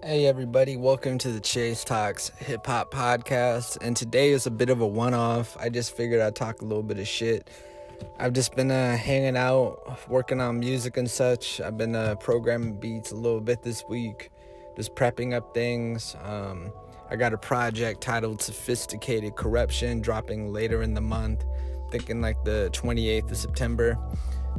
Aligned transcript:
Hey, 0.00 0.26
everybody, 0.26 0.76
welcome 0.76 1.18
to 1.18 1.32
the 1.32 1.40
Chase 1.40 1.82
Talks 1.82 2.28
Hip 2.38 2.64
Hop 2.66 2.94
Podcast. 2.94 3.78
And 3.80 3.96
today 3.96 4.30
is 4.30 4.46
a 4.46 4.50
bit 4.50 4.70
of 4.70 4.80
a 4.80 4.86
one 4.86 5.12
off. 5.12 5.56
I 5.58 5.70
just 5.70 5.96
figured 5.96 6.20
I'd 6.20 6.36
talk 6.36 6.62
a 6.62 6.64
little 6.64 6.84
bit 6.84 7.00
of 7.00 7.08
shit. 7.08 7.50
I've 8.16 8.32
just 8.32 8.54
been 8.54 8.70
uh, 8.70 8.96
hanging 8.96 9.36
out, 9.36 10.08
working 10.08 10.40
on 10.40 10.60
music 10.60 10.96
and 10.98 11.10
such. 11.10 11.60
I've 11.60 11.76
been 11.76 11.96
uh, 11.96 12.14
programming 12.14 12.78
beats 12.78 13.10
a 13.10 13.16
little 13.16 13.40
bit 13.40 13.64
this 13.64 13.82
week, 13.88 14.30
just 14.76 14.94
prepping 14.94 15.34
up 15.34 15.52
things. 15.52 16.14
Um, 16.22 16.72
I 17.10 17.16
got 17.16 17.32
a 17.32 17.38
project 17.38 18.00
titled 18.00 18.40
Sophisticated 18.40 19.34
Corruption 19.34 20.00
dropping 20.00 20.52
later 20.52 20.82
in 20.82 20.94
the 20.94 21.00
month, 21.00 21.44
thinking 21.90 22.20
like 22.20 22.44
the 22.44 22.70
28th 22.72 23.32
of 23.32 23.36
September. 23.36 23.98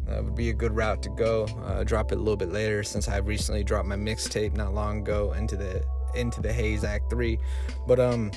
Uh, 0.09 0.23
would 0.23 0.35
be 0.35 0.49
a 0.49 0.53
good 0.53 0.75
route 0.75 1.03
to 1.03 1.09
go. 1.09 1.45
Uh, 1.65 1.83
drop 1.83 2.11
it 2.11 2.15
a 2.15 2.19
little 2.19 2.37
bit 2.37 2.51
later 2.51 2.83
since 2.83 3.07
I 3.07 3.17
recently 3.17 3.63
dropped 3.63 3.87
my 3.87 3.95
mixtape 3.95 4.55
not 4.55 4.73
long 4.73 4.99
ago 4.99 5.33
into 5.33 5.55
the 5.55 5.83
into 6.15 6.41
the 6.41 6.51
Haze 6.51 6.83
Act 6.83 7.09
Three, 7.09 7.37
but 7.85 7.99
um, 7.99 8.31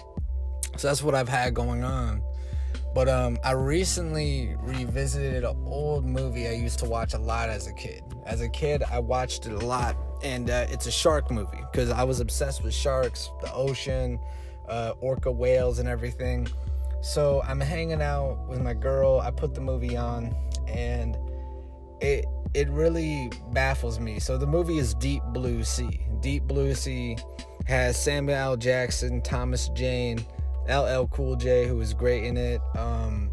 so 0.76 0.88
that's 0.88 1.02
what 1.02 1.14
I've 1.14 1.28
had 1.28 1.54
going 1.54 1.84
on. 1.84 2.22
But 2.94 3.08
um, 3.08 3.38
I 3.42 3.52
recently 3.52 4.54
revisited 4.60 5.44
an 5.44 5.56
old 5.66 6.04
movie 6.04 6.46
I 6.46 6.52
used 6.52 6.78
to 6.80 6.84
watch 6.84 7.14
a 7.14 7.18
lot 7.18 7.48
as 7.48 7.66
a 7.66 7.72
kid. 7.72 8.02
As 8.26 8.42
a 8.42 8.48
kid, 8.48 8.82
I 8.82 8.98
watched 8.98 9.46
it 9.46 9.52
a 9.52 9.66
lot, 9.66 9.96
and 10.22 10.50
uh, 10.50 10.66
it's 10.68 10.86
a 10.86 10.90
shark 10.90 11.30
movie 11.30 11.62
because 11.72 11.90
I 11.90 12.02
was 12.04 12.20
obsessed 12.20 12.62
with 12.62 12.74
sharks, 12.74 13.30
the 13.40 13.52
ocean, 13.54 14.18
uh, 14.68 14.92
orca 15.00 15.32
whales, 15.32 15.78
and 15.78 15.88
everything. 15.88 16.48
So 17.00 17.42
I'm 17.46 17.60
hanging 17.60 18.02
out 18.02 18.46
with 18.46 18.60
my 18.60 18.74
girl. 18.74 19.20
I 19.20 19.30
put 19.30 19.54
the 19.54 19.60
movie 19.62 19.96
on, 19.96 20.34
and 20.68 21.16
it 22.02 22.26
it 22.54 22.68
really 22.68 23.30
baffles 23.52 23.98
me. 23.98 24.18
So 24.18 24.36
the 24.36 24.46
movie 24.46 24.78
is 24.78 24.94
Deep 24.94 25.22
Blue 25.28 25.64
Sea. 25.64 26.00
Deep 26.20 26.42
Blue 26.44 26.74
Sea 26.74 27.16
has 27.66 28.00
Samuel 28.00 28.36
L. 28.36 28.56
Jackson, 28.56 29.22
Thomas 29.22 29.68
Jane, 29.70 30.18
LL 30.68 31.06
Cool 31.06 31.36
J, 31.36 31.66
who 31.66 31.80
is 31.80 31.94
great 31.94 32.24
in 32.24 32.36
it. 32.36 32.60
Um, 32.76 33.30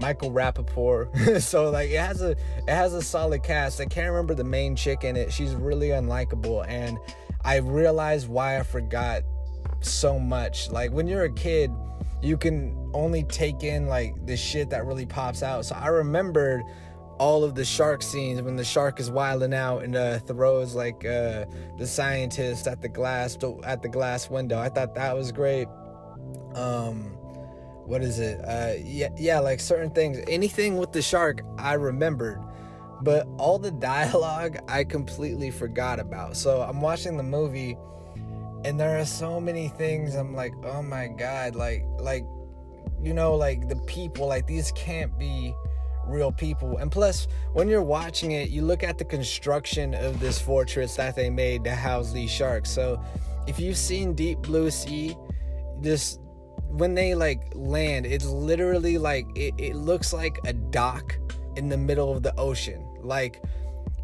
Michael 0.00 0.32
Rapaport. 0.32 1.40
so 1.42 1.70
like 1.70 1.90
it 1.90 2.00
has 2.00 2.22
a 2.22 2.30
it 2.30 2.68
has 2.68 2.94
a 2.94 3.02
solid 3.02 3.42
cast. 3.42 3.80
I 3.80 3.86
can't 3.86 4.10
remember 4.10 4.34
the 4.34 4.44
main 4.44 4.74
chick 4.74 5.04
in 5.04 5.16
it. 5.16 5.32
She's 5.32 5.54
really 5.54 5.88
unlikable, 5.88 6.66
and 6.66 6.98
I 7.44 7.56
realized 7.56 8.28
why 8.28 8.58
I 8.58 8.62
forgot 8.62 9.22
so 9.80 10.18
much. 10.18 10.70
Like 10.70 10.90
when 10.90 11.06
you're 11.06 11.24
a 11.24 11.32
kid, 11.32 11.70
you 12.22 12.36
can 12.36 12.90
only 12.94 13.24
take 13.24 13.62
in 13.62 13.86
like 13.86 14.14
the 14.26 14.36
shit 14.36 14.70
that 14.70 14.86
really 14.86 15.06
pops 15.06 15.42
out. 15.42 15.66
So 15.66 15.74
I 15.76 15.88
remembered 15.88 16.62
all 17.20 17.44
of 17.44 17.54
the 17.54 17.64
shark 17.64 18.02
scenes 18.02 18.40
when 18.40 18.56
the 18.56 18.64
shark 18.64 18.98
is 18.98 19.10
wilding 19.10 19.52
out 19.52 19.84
and 19.84 19.94
uh, 19.94 20.18
throws 20.20 20.74
like 20.74 21.04
uh, 21.04 21.44
the 21.76 21.86
scientist 21.86 22.66
at 22.66 22.80
the 22.80 22.88
glass 22.88 23.36
at 23.62 23.82
the 23.82 23.88
glass 23.88 24.30
window. 24.30 24.58
I 24.58 24.70
thought 24.70 24.94
that 24.94 25.14
was 25.14 25.30
great. 25.30 25.68
Um, 26.54 27.12
what 27.84 28.02
is 28.02 28.18
it? 28.18 28.40
Uh, 28.42 28.72
yeah, 28.82 29.10
yeah, 29.18 29.38
like 29.38 29.60
certain 29.60 29.90
things. 29.90 30.18
Anything 30.28 30.78
with 30.78 30.92
the 30.92 31.02
shark, 31.02 31.42
I 31.58 31.74
remembered, 31.74 32.42
but 33.02 33.28
all 33.36 33.58
the 33.58 33.70
dialogue 33.70 34.58
I 34.66 34.84
completely 34.84 35.50
forgot 35.50 36.00
about. 36.00 36.38
So 36.38 36.62
I'm 36.62 36.80
watching 36.80 37.18
the 37.18 37.22
movie, 37.22 37.76
and 38.64 38.80
there 38.80 38.98
are 38.98 39.04
so 39.04 39.38
many 39.38 39.68
things. 39.68 40.14
I'm 40.14 40.34
like, 40.34 40.54
oh 40.64 40.80
my 40.80 41.08
god, 41.08 41.54
like, 41.54 41.84
like, 41.98 42.24
you 43.02 43.12
know, 43.12 43.34
like 43.34 43.68
the 43.68 43.76
people, 43.76 44.26
like 44.26 44.46
these 44.46 44.72
can't 44.72 45.18
be 45.18 45.54
real 46.06 46.32
people. 46.32 46.78
And 46.78 46.90
plus, 46.90 47.28
when 47.52 47.68
you're 47.68 47.82
watching 47.82 48.32
it, 48.32 48.50
you 48.50 48.62
look 48.62 48.82
at 48.82 48.98
the 48.98 49.04
construction 49.04 49.94
of 49.94 50.20
this 50.20 50.40
fortress 50.40 50.96
that 50.96 51.16
they 51.16 51.30
made 51.30 51.64
to 51.64 51.74
house 51.74 52.12
these 52.12 52.30
sharks. 52.30 52.70
So, 52.70 53.02
if 53.46 53.58
you've 53.58 53.76
seen 53.76 54.14
Deep 54.14 54.38
Blue 54.42 54.70
Sea, 54.70 55.16
this 55.80 56.18
when 56.68 56.94
they 56.94 57.14
like 57.14 57.42
land, 57.54 58.06
it's 58.06 58.26
literally 58.26 58.98
like 58.98 59.26
it, 59.34 59.54
it 59.58 59.74
looks 59.74 60.12
like 60.12 60.38
a 60.44 60.52
dock 60.52 61.16
in 61.56 61.68
the 61.68 61.76
middle 61.76 62.12
of 62.12 62.22
the 62.22 62.34
ocean. 62.38 62.86
Like, 63.02 63.42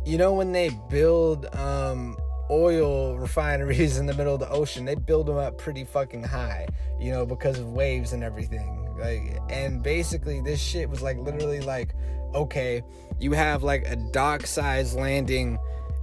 you 0.04 0.19
know, 0.19 0.34
when 0.34 0.53
they 0.53 0.70
build 0.91 1.47
um 1.54 2.16
oil 2.50 3.16
refineries 3.16 3.99
in 4.00 4.06
the 4.06 4.15
middle 4.15 4.34
of 4.34 4.41
the 4.41 4.50
ocean, 4.50 4.84
they 4.84 4.94
build 4.94 5.26
them 5.26 5.37
up 5.37 5.59
pretty 5.59 5.84
fucking 5.84 6.25
high, 6.25 6.66
you 6.99 7.10
know, 7.10 7.25
because 7.26 7.59
of 7.59 7.72
waves 7.72 8.12
and 8.12 8.25
everything. 8.25 8.85
Like, 8.98 9.40
and 9.48 9.82
basically, 9.82 10.40
this 10.40 10.60
shit 10.60 10.88
was 10.88 11.02
like 11.02 11.18
literally 11.18 11.60
like, 11.60 11.94
okay, 12.34 12.82
you 13.18 13.32
have 13.32 13.62
like 13.62 13.86
a 13.86 13.96
dock 13.96 14.46
size 14.46 14.94
landing, 14.94 15.58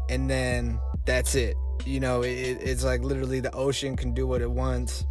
and 0.10 0.30
then 0.30 0.80
that's 1.06 1.36
it. 1.36 1.56
You 1.86 2.00
know, 2.00 2.22
it, 2.22 2.30
it's 2.62 2.84
like 2.84 3.02
literally 3.02 3.40
the 3.40 3.54
ocean 3.54 3.96
can 3.96 4.14
do 4.14 4.26
what 4.28 4.42
it 4.42 4.50
wants 4.50 5.06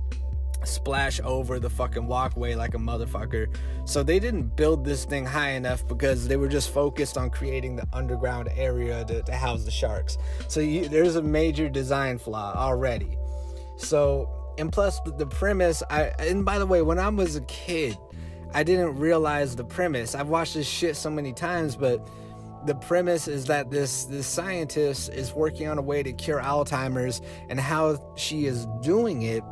splash 0.65 1.21
over 1.25 1.59
the 1.59 1.71
fucking 1.71 2.07
walkway 2.07 2.55
like 2.55 2.75
a 2.75 2.79
motherfucker. 2.79 3.55
So 3.85 4.03
they 4.03 4.19
didn't 4.19 4.57
build 4.57 4.85
this 4.85 5.05
thing 5.05 5.25
high 5.25 5.51
enough 5.51 5.87
because 5.87 6.29
they 6.29 6.37
were 6.37 6.49
just 6.49 6.73
focused 6.73 7.19
on 7.19 7.31
creating 7.31 7.77
the 7.77 7.87
underground 7.93 8.49
area 8.57 9.05
to, 9.07 9.23
to 9.23 9.33
house 9.33 9.65
the 9.65 9.71
sharks. 9.71 10.19
So 10.49 10.61
you, 10.61 10.89
there's 10.89 11.17
a 11.17 11.23
major 11.23 11.69
design 11.69 12.19
flaw 12.19 12.55
already. 12.57 13.17
So 13.77 14.29
and 14.59 14.73
plus 14.73 15.01
the 15.19 15.27
premise 15.27 15.83
i 15.91 16.13
and 16.19 16.45
by 16.45 16.59
the 16.59 16.67
way 16.67 16.83
when 16.83 16.99
i 16.99 17.09
was 17.09 17.37
a 17.37 17.41
kid 17.43 17.97
i 18.55 18.63
didn't 18.63 18.99
realize 18.99 19.57
the 19.57 19.65
premise. 19.65 20.15
I've 20.15 20.29
watched 20.29 20.55
this 20.55 20.69
shit 20.69 20.97
so 20.97 21.11
many 21.11 21.33
times 21.33 21.77
but 21.77 22.07
the 22.67 22.75
premise 22.75 23.27
is 23.27 23.47
that 23.47 23.71
this 23.71 24.05
this 24.05 24.27
scientist 24.27 25.11
is 25.13 25.33
working 25.33 25.69
on 25.69 25.79
a 25.79 25.83
way 25.83 26.03
to 26.03 26.13
cure 26.13 26.41
alzheimer's 26.41 27.21
and 27.49 27.59
how 27.59 27.99
she 28.17 28.47
is 28.47 28.67
doing 28.83 29.23
it 29.23 29.43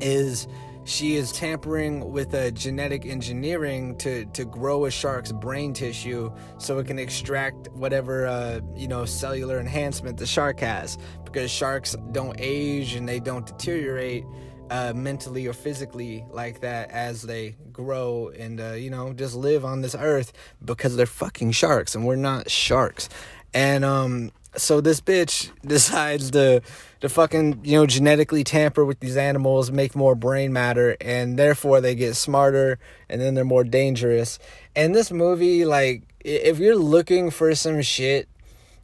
is 0.00 0.48
she 0.84 1.16
is 1.16 1.30
tampering 1.32 2.12
with 2.12 2.34
a 2.34 2.50
genetic 2.50 3.06
engineering 3.06 3.96
to 3.98 4.24
to 4.26 4.44
grow 4.44 4.86
a 4.86 4.90
shark's 4.90 5.32
brain 5.32 5.72
tissue 5.72 6.32
so 6.58 6.78
it 6.78 6.86
can 6.86 6.98
extract 6.98 7.68
whatever 7.72 8.26
uh, 8.26 8.60
you 8.74 8.88
know 8.88 9.04
cellular 9.04 9.60
enhancement 9.60 10.16
the 10.16 10.26
shark 10.26 10.60
has. 10.60 10.98
Because 11.24 11.50
sharks 11.50 11.96
don't 12.12 12.36
age 12.38 12.94
and 12.94 13.08
they 13.08 13.18
don't 13.18 13.46
deteriorate 13.46 14.24
uh, 14.70 14.92
mentally 14.94 15.46
or 15.46 15.52
physically 15.52 16.24
like 16.30 16.60
that 16.60 16.90
as 16.90 17.22
they 17.22 17.56
grow 17.72 18.30
and 18.38 18.60
uh, 18.60 18.72
you 18.72 18.90
know 18.90 19.12
just 19.12 19.34
live 19.34 19.64
on 19.64 19.80
this 19.80 19.94
earth 19.94 20.32
because 20.64 20.96
they're 20.96 21.06
fucking 21.06 21.52
sharks 21.52 21.94
and 21.94 22.06
we're 22.06 22.16
not 22.16 22.50
sharks. 22.50 23.08
And 23.54 23.84
um 23.84 24.32
so 24.56 24.80
this 24.80 25.00
bitch 25.00 25.50
decides 25.66 26.30
to 26.32 26.60
to 27.02 27.08
fucking 27.08 27.60
you 27.64 27.76
know 27.76 27.84
genetically 27.84 28.44
tamper 28.44 28.84
with 28.84 29.00
these 29.00 29.16
animals 29.16 29.70
make 29.70 29.94
more 29.94 30.14
brain 30.14 30.52
matter 30.52 30.96
and 31.00 31.38
therefore 31.38 31.80
they 31.80 31.94
get 31.94 32.14
smarter 32.14 32.78
and 33.08 33.20
then 33.20 33.34
they're 33.34 33.44
more 33.44 33.64
dangerous 33.64 34.38
and 34.74 34.94
this 34.94 35.10
movie 35.10 35.64
like 35.64 36.02
if 36.20 36.58
you're 36.60 36.76
looking 36.76 37.30
for 37.30 37.54
some 37.54 37.82
shit 37.82 38.28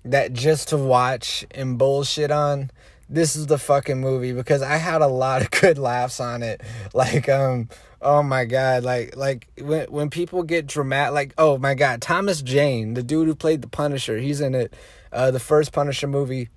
that 0.05 0.33
just 0.33 0.69
to 0.69 0.77
watch 0.77 1.47
and 1.53 1.79
bullshit 1.79 2.33
on 2.33 2.71
this 3.09 3.37
is 3.37 3.47
the 3.47 3.59
fucking 3.59 4.01
movie 4.01 4.33
because 4.33 4.63
i 4.63 4.77
had 4.77 5.01
a 5.01 5.07
lot 5.07 5.41
of 5.41 5.51
good 5.63 5.79
laughs 5.79 6.19
on 6.19 6.43
it 6.43 6.61
like 6.93 7.29
um 7.29 7.69
oh 8.03 8.23
my 8.23 8.45
god 8.45 8.83
like 8.83 9.17
like 9.17 9.49
when 9.61 9.87
when 9.87 10.11
people 10.11 10.43
get 10.43 10.67
dramatic 10.67 11.15
like 11.15 11.35
oh 11.39 11.57
my 11.57 11.75
god 11.75 12.03
thomas 12.03 12.43
jane 12.43 12.95
the 12.95 13.03
dude 13.03 13.29
who 13.29 13.35
played 13.35 13.63
the 13.63 13.69
punisher 13.69 14.19
he's 14.19 14.41
in 14.41 14.57
it 14.57 14.75
uh, 15.13 15.31
the 15.31 15.41
first 15.41 15.73
Punisher 15.73 16.07
movie. 16.07 16.49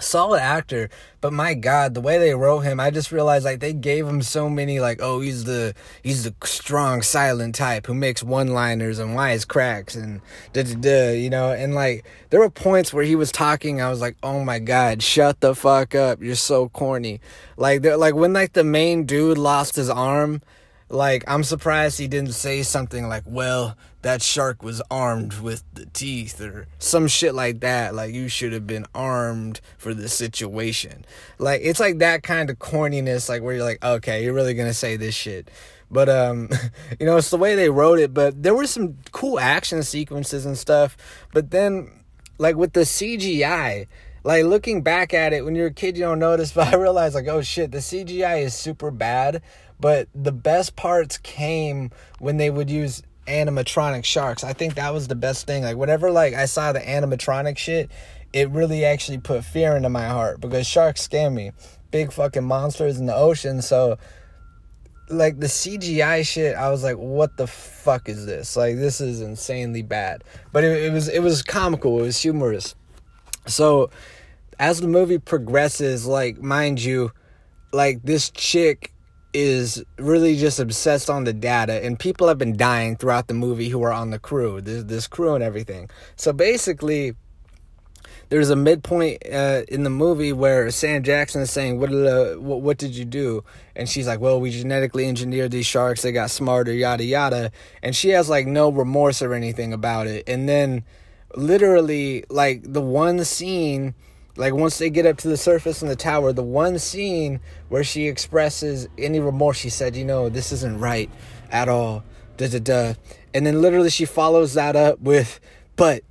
Solid 0.00 0.40
actor, 0.40 0.90
but 1.20 1.32
my 1.32 1.54
God, 1.54 1.94
the 1.94 2.00
way 2.00 2.18
they 2.18 2.34
wrote 2.34 2.60
him, 2.60 2.80
I 2.80 2.90
just 2.90 3.12
realized 3.12 3.44
like 3.44 3.60
they 3.60 3.72
gave 3.72 4.06
him 4.06 4.22
so 4.22 4.48
many 4.48 4.80
like, 4.80 5.00
oh, 5.02 5.20
he's 5.20 5.44
the 5.44 5.74
he's 6.02 6.24
the 6.24 6.34
strong, 6.44 7.02
silent 7.02 7.54
type 7.54 7.86
who 7.86 7.94
makes 7.94 8.22
one-liners 8.22 8.98
and 8.98 9.14
wise 9.14 9.44
cracks 9.44 9.94
and 9.94 10.20
da 10.52 10.62
da 10.62 10.74
da, 10.74 11.12
you 11.12 11.30
know. 11.30 11.50
And 11.50 11.74
like 11.74 12.04
there 12.30 12.40
were 12.40 12.50
points 12.50 12.92
where 12.92 13.04
he 13.04 13.16
was 13.16 13.32
talking, 13.32 13.80
I 13.80 13.90
was 13.90 14.00
like, 14.00 14.16
oh 14.22 14.44
my 14.44 14.58
God, 14.58 15.02
shut 15.02 15.40
the 15.40 15.54
fuck 15.54 15.94
up, 15.94 16.22
you're 16.22 16.34
so 16.34 16.68
corny. 16.68 17.20
Like 17.56 17.82
they're 17.82 17.96
like 17.96 18.14
when 18.14 18.32
like 18.32 18.52
the 18.52 18.64
main 18.64 19.04
dude 19.04 19.38
lost 19.38 19.76
his 19.76 19.90
arm 19.90 20.42
like, 20.90 21.24
I'm 21.26 21.44
surprised 21.44 21.98
he 21.98 22.08
didn't 22.08 22.32
say 22.32 22.62
something 22.62 23.08
like, 23.08 23.24
well, 23.26 23.76
that 24.02 24.22
shark 24.22 24.62
was 24.62 24.80
armed 24.90 25.40
with 25.40 25.64
the 25.74 25.86
teeth 25.86 26.40
or 26.40 26.66
some 26.78 27.08
shit 27.08 27.34
like 27.34 27.60
that. 27.60 27.94
Like, 27.94 28.14
you 28.14 28.28
should 28.28 28.52
have 28.52 28.66
been 28.66 28.86
armed 28.94 29.60
for 29.76 29.92
the 29.92 30.08
situation. 30.08 31.04
Like, 31.38 31.62
it's 31.64 31.80
like 31.80 31.98
that 31.98 32.22
kind 32.22 32.48
of 32.48 32.58
corniness, 32.58 33.28
like, 33.28 33.42
where 33.42 33.56
you're 33.56 33.64
like, 33.64 33.84
okay, 33.84 34.24
you're 34.24 34.34
really 34.34 34.54
gonna 34.54 34.74
say 34.74 34.96
this 34.96 35.14
shit. 35.14 35.50
But, 35.90 36.08
um, 36.08 36.48
you 37.00 37.06
know, 37.06 37.16
it's 37.16 37.30
the 37.30 37.36
way 37.36 37.54
they 37.54 37.70
wrote 37.70 37.98
it, 37.98 38.14
but 38.14 38.40
there 38.42 38.54
were 38.54 38.66
some 38.66 38.98
cool 39.10 39.40
action 39.40 39.82
sequences 39.82 40.46
and 40.46 40.56
stuff. 40.56 40.96
But 41.32 41.50
then, 41.50 41.90
like, 42.38 42.56
with 42.56 42.74
the 42.74 42.80
CGI, 42.80 43.88
like 44.24 44.44
looking 44.44 44.82
back 44.82 45.14
at 45.14 45.32
it 45.32 45.44
when 45.44 45.54
you're 45.54 45.68
a 45.68 45.72
kid 45.72 45.96
you 45.96 46.02
don't 46.02 46.18
notice 46.18 46.52
but 46.54 46.66
i 46.68 46.76
realized 46.76 47.14
like 47.14 47.28
oh 47.28 47.40
shit 47.40 47.70
the 47.70 47.78
cgi 47.78 48.42
is 48.42 48.52
super 48.52 48.90
bad 48.90 49.40
but 49.80 50.08
the 50.14 50.32
best 50.32 50.76
parts 50.76 51.18
came 51.18 51.90
when 52.18 52.36
they 52.36 52.50
would 52.50 52.68
use 52.68 53.02
animatronic 53.28 54.04
sharks. 54.04 54.42
I 54.42 54.52
think 54.52 54.74
that 54.74 54.92
was 54.92 55.08
the 55.08 55.14
best 55.14 55.46
thing. 55.46 55.62
Like 55.62 55.76
whatever 55.76 56.10
like 56.10 56.34
I 56.34 56.46
saw 56.46 56.72
the 56.72 56.80
animatronic 56.80 57.58
shit, 57.58 57.90
it 58.32 58.50
really 58.50 58.84
actually 58.84 59.18
put 59.18 59.44
fear 59.44 59.76
into 59.76 59.88
my 59.88 60.06
heart 60.06 60.40
because 60.40 60.66
sharks 60.66 61.02
scare 61.02 61.30
me. 61.30 61.52
Big 61.90 62.12
fucking 62.12 62.44
monsters 62.44 62.98
in 62.98 63.06
the 63.06 63.14
ocean. 63.14 63.62
So, 63.62 63.98
like 65.08 65.40
the 65.40 65.46
CGI 65.46 66.26
shit, 66.26 66.54
I 66.54 66.70
was 66.70 66.82
like, 66.82 66.96
what 66.96 67.36
the 67.38 67.46
fuck 67.46 68.08
is 68.08 68.26
this? 68.26 68.56
Like, 68.56 68.76
this 68.76 69.00
is 69.00 69.22
insanely 69.22 69.82
bad. 69.82 70.22
But 70.52 70.64
it, 70.64 70.84
it 70.84 70.92
was 70.92 71.08
it 71.08 71.20
was 71.20 71.42
comical. 71.42 71.98
It 72.00 72.02
was 72.02 72.20
humorous. 72.20 72.74
So, 73.46 73.90
as 74.58 74.80
the 74.80 74.88
movie 74.88 75.18
progresses, 75.18 76.04
like 76.04 76.42
mind 76.42 76.82
you, 76.82 77.12
like 77.72 78.02
this 78.02 78.30
chick 78.30 78.92
is 79.34 79.84
really 79.98 80.36
just 80.36 80.58
obsessed 80.58 81.10
on 81.10 81.24
the 81.24 81.32
data 81.32 81.84
and 81.84 81.98
people 81.98 82.28
have 82.28 82.38
been 82.38 82.56
dying 82.56 82.96
throughout 82.96 83.26
the 83.26 83.34
movie 83.34 83.68
who 83.68 83.82
are 83.82 83.92
on 83.92 84.10
the 84.10 84.18
crew 84.18 84.60
this, 84.60 84.84
this 84.84 85.06
crew 85.06 85.34
and 85.34 85.44
everything 85.44 85.88
so 86.16 86.32
basically 86.32 87.14
there's 88.30 88.50
a 88.50 88.56
midpoint 88.56 89.22
uh, 89.32 89.62
in 89.68 89.84
the 89.84 89.90
movie 89.90 90.32
where 90.32 90.70
Sam 90.70 91.02
Jackson 91.02 91.40
is 91.40 91.50
saying, 91.50 91.80
"What, 91.80 91.92
uh, 91.92 92.34
what, 92.34 92.60
what 92.60 92.78
did 92.78 92.94
you 92.94 93.04
do?" 93.04 93.42
And 93.74 93.88
she's 93.88 94.06
like, 94.06 94.20
"Well, 94.20 94.40
we 94.40 94.50
genetically 94.50 95.06
engineered 95.06 95.50
these 95.50 95.66
sharks. 95.66 96.02
They 96.02 96.12
got 96.12 96.30
smarter, 96.30 96.72
yada 96.72 97.04
yada." 97.04 97.52
And 97.82 97.96
she 97.96 98.10
has 98.10 98.28
like 98.28 98.46
no 98.46 98.70
remorse 98.70 99.22
or 99.22 99.32
anything 99.32 99.72
about 99.72 100.06
it. 100.06 100.28
And 100.28 100.48
then, 100.48 100.84
literally, 101.34 102.24
like 102.28 102.62
the 102.64 102.82
one 102.82 103.24
scene 103.24 103.94
like 104.38 104.54
once 104.54 104.78
they 104.78 104.88
get 104.88 105.04
up 105.04 105.18
to 105.18 105.28
the 105.28 105.36
surface 105.36 105.82
in 105.82 105.88
the 105.88 105.96
tower, 105.96 106.32
the 106.32 106.44
one 106.44 106.78
scene 106.78 107.40
where 107.68 107.82
she 107.82 108.06
expresses 108.06 108.88
any 108.96 109.18
remorse, 109.18 109.58
she 109.58 109.68
said, 109.68 109.96
you 109.96 110.04
know, 110.04 110.28
this 110.28 110.52
isn't 110.52 110.78
right 110.78 111.10
at 111.50 111.68
all. 111.68 112.04
Da 112.36 112.48
da 112.48 112.60
da. 112.60 112.94
And 113.34 113.44
then 113.44 113.60
literally 113.60 113.90
she 113.90 114.04
follows 114.04 114.54
that 114.54 114.76
up 114.76 115.00
with, 115.00 115.40
but 115.74 116.02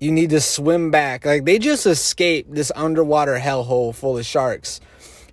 you 0.00 0.10
need 0.10 0.30
to 0.30 0.40
swim 0.40 0.90
back. 0.90 1.26
Like 1.26 1.44
they 1.44 1.58
just 1.58 1.84
escaped 1.84 2.54
this 2.54 2.72
underwater 2.74 3.38
hellhole 3.38 3.94
full 3.94 4.16
of 4.16 4.24
sharks. 4.24 4.80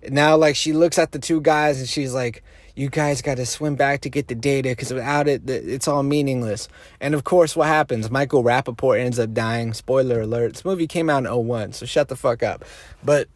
Now, 0.09 0.36
like 0.36 0.57
she 0.57 0.74
looks 0.74 0.98
at 1.00 1.13
the 1.13 1.19
two 1.19 1.39
guys 1.39 1.80
and 1.80 1.88
she's 1.88 2.13
like, 2.13 2.44
you 2.75 2.89
guys 2.89 3.21
got 3.21 3.38
to 3.38 3.45
swim 3.45 3.75
back 3.75 4.01
to 4.01 4.09
get 4.09 4.27
the 4.27 4.35
data 4.35 4.69
because 4.69 4.94
without 4.94 5.27
it, 5.27 5.50
it's 5.50 5.88
all 5.88 6.03
meaningless. 6.03 6.68
And 7.00 7.13
of 7.13 7.23
course, 7.23 7.56
what 7.56 7.68
happens? 7.68 8.09
Michael 8.09 8.44
Rapaport 8.44 9.00
ends 9.00 9.19
up 9.19 9.33
dying. 9.33 9.73
Spoiler 9.73 10.21
alert. 10.21 10.53
This 10.53 10.65
movie 10.65 10.88
came 10.88 11.09
out 11.09 11.25
in 11.25 11.47
01, 11.47 11.73
so 11.73 11.85
shut 11.85 12.07
the 12.07 12.15
fuck 12.15 12.44
up. 12.44 12.63
But 13.03 13.27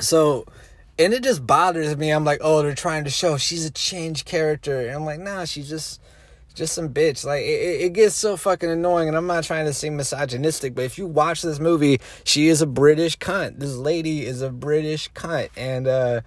so, 0.00 0.46
and 0.98 1.12
it 1.12 1.22
just 1.22 1.46
bothers 1.46 1.96
me. 1.96 2.10
I'm 2.10 2.24
like, 2.24 2.40
oh, 2.42 2.62
they're 2.62 2.74
trying 2.74 3.04
to 3.04 3.10
show 3.10 3.36
she's 3.36 3.64
a 3.64 3.70
changed 3.70 4.26
character. 4.26 4.80
And 4.80 4.90
I'm 4.90 5.04
like, 5.04 5.20
nah, 5.20 5.44
she's 5.44 5.68
just 5.68 6.00
just 6.54 6.74
some 6.74 6.90
bitch. 6.90 7.24
Like 7.24 7.42
it, 7.42 7.80
it 7.82 7.92
gets 7.92 8.14
so 8.14 8.36
fucking 8.36 8.70
annoying, 8.70 9.08
and 9.08 9.16
I'm 9.16 9.26
not 9.26 9.44
trying 9.44 9.66
to 9.66 9.72
seem 9.72 9.96
misogynistic, 9.96 10.74
but 10.74 10.84
if 10.84 10.98
you 10.98 11.06
watch 11.06 11.42
this 11.42 11.58
movie, 11.58 12.00
she 12.24 12.48
is 12.48 12.62
a 12.62 12.66
British 12.66 13.18
cunt. 13.18 13.58
This 13.58 13.76
lady 13.76 14.26
is 14.26 14.42
a 14.42 14.50
British 14.50 15.10
cunt, 15.12 15.50
and 15.56 15.86
uh, 15.86 16.20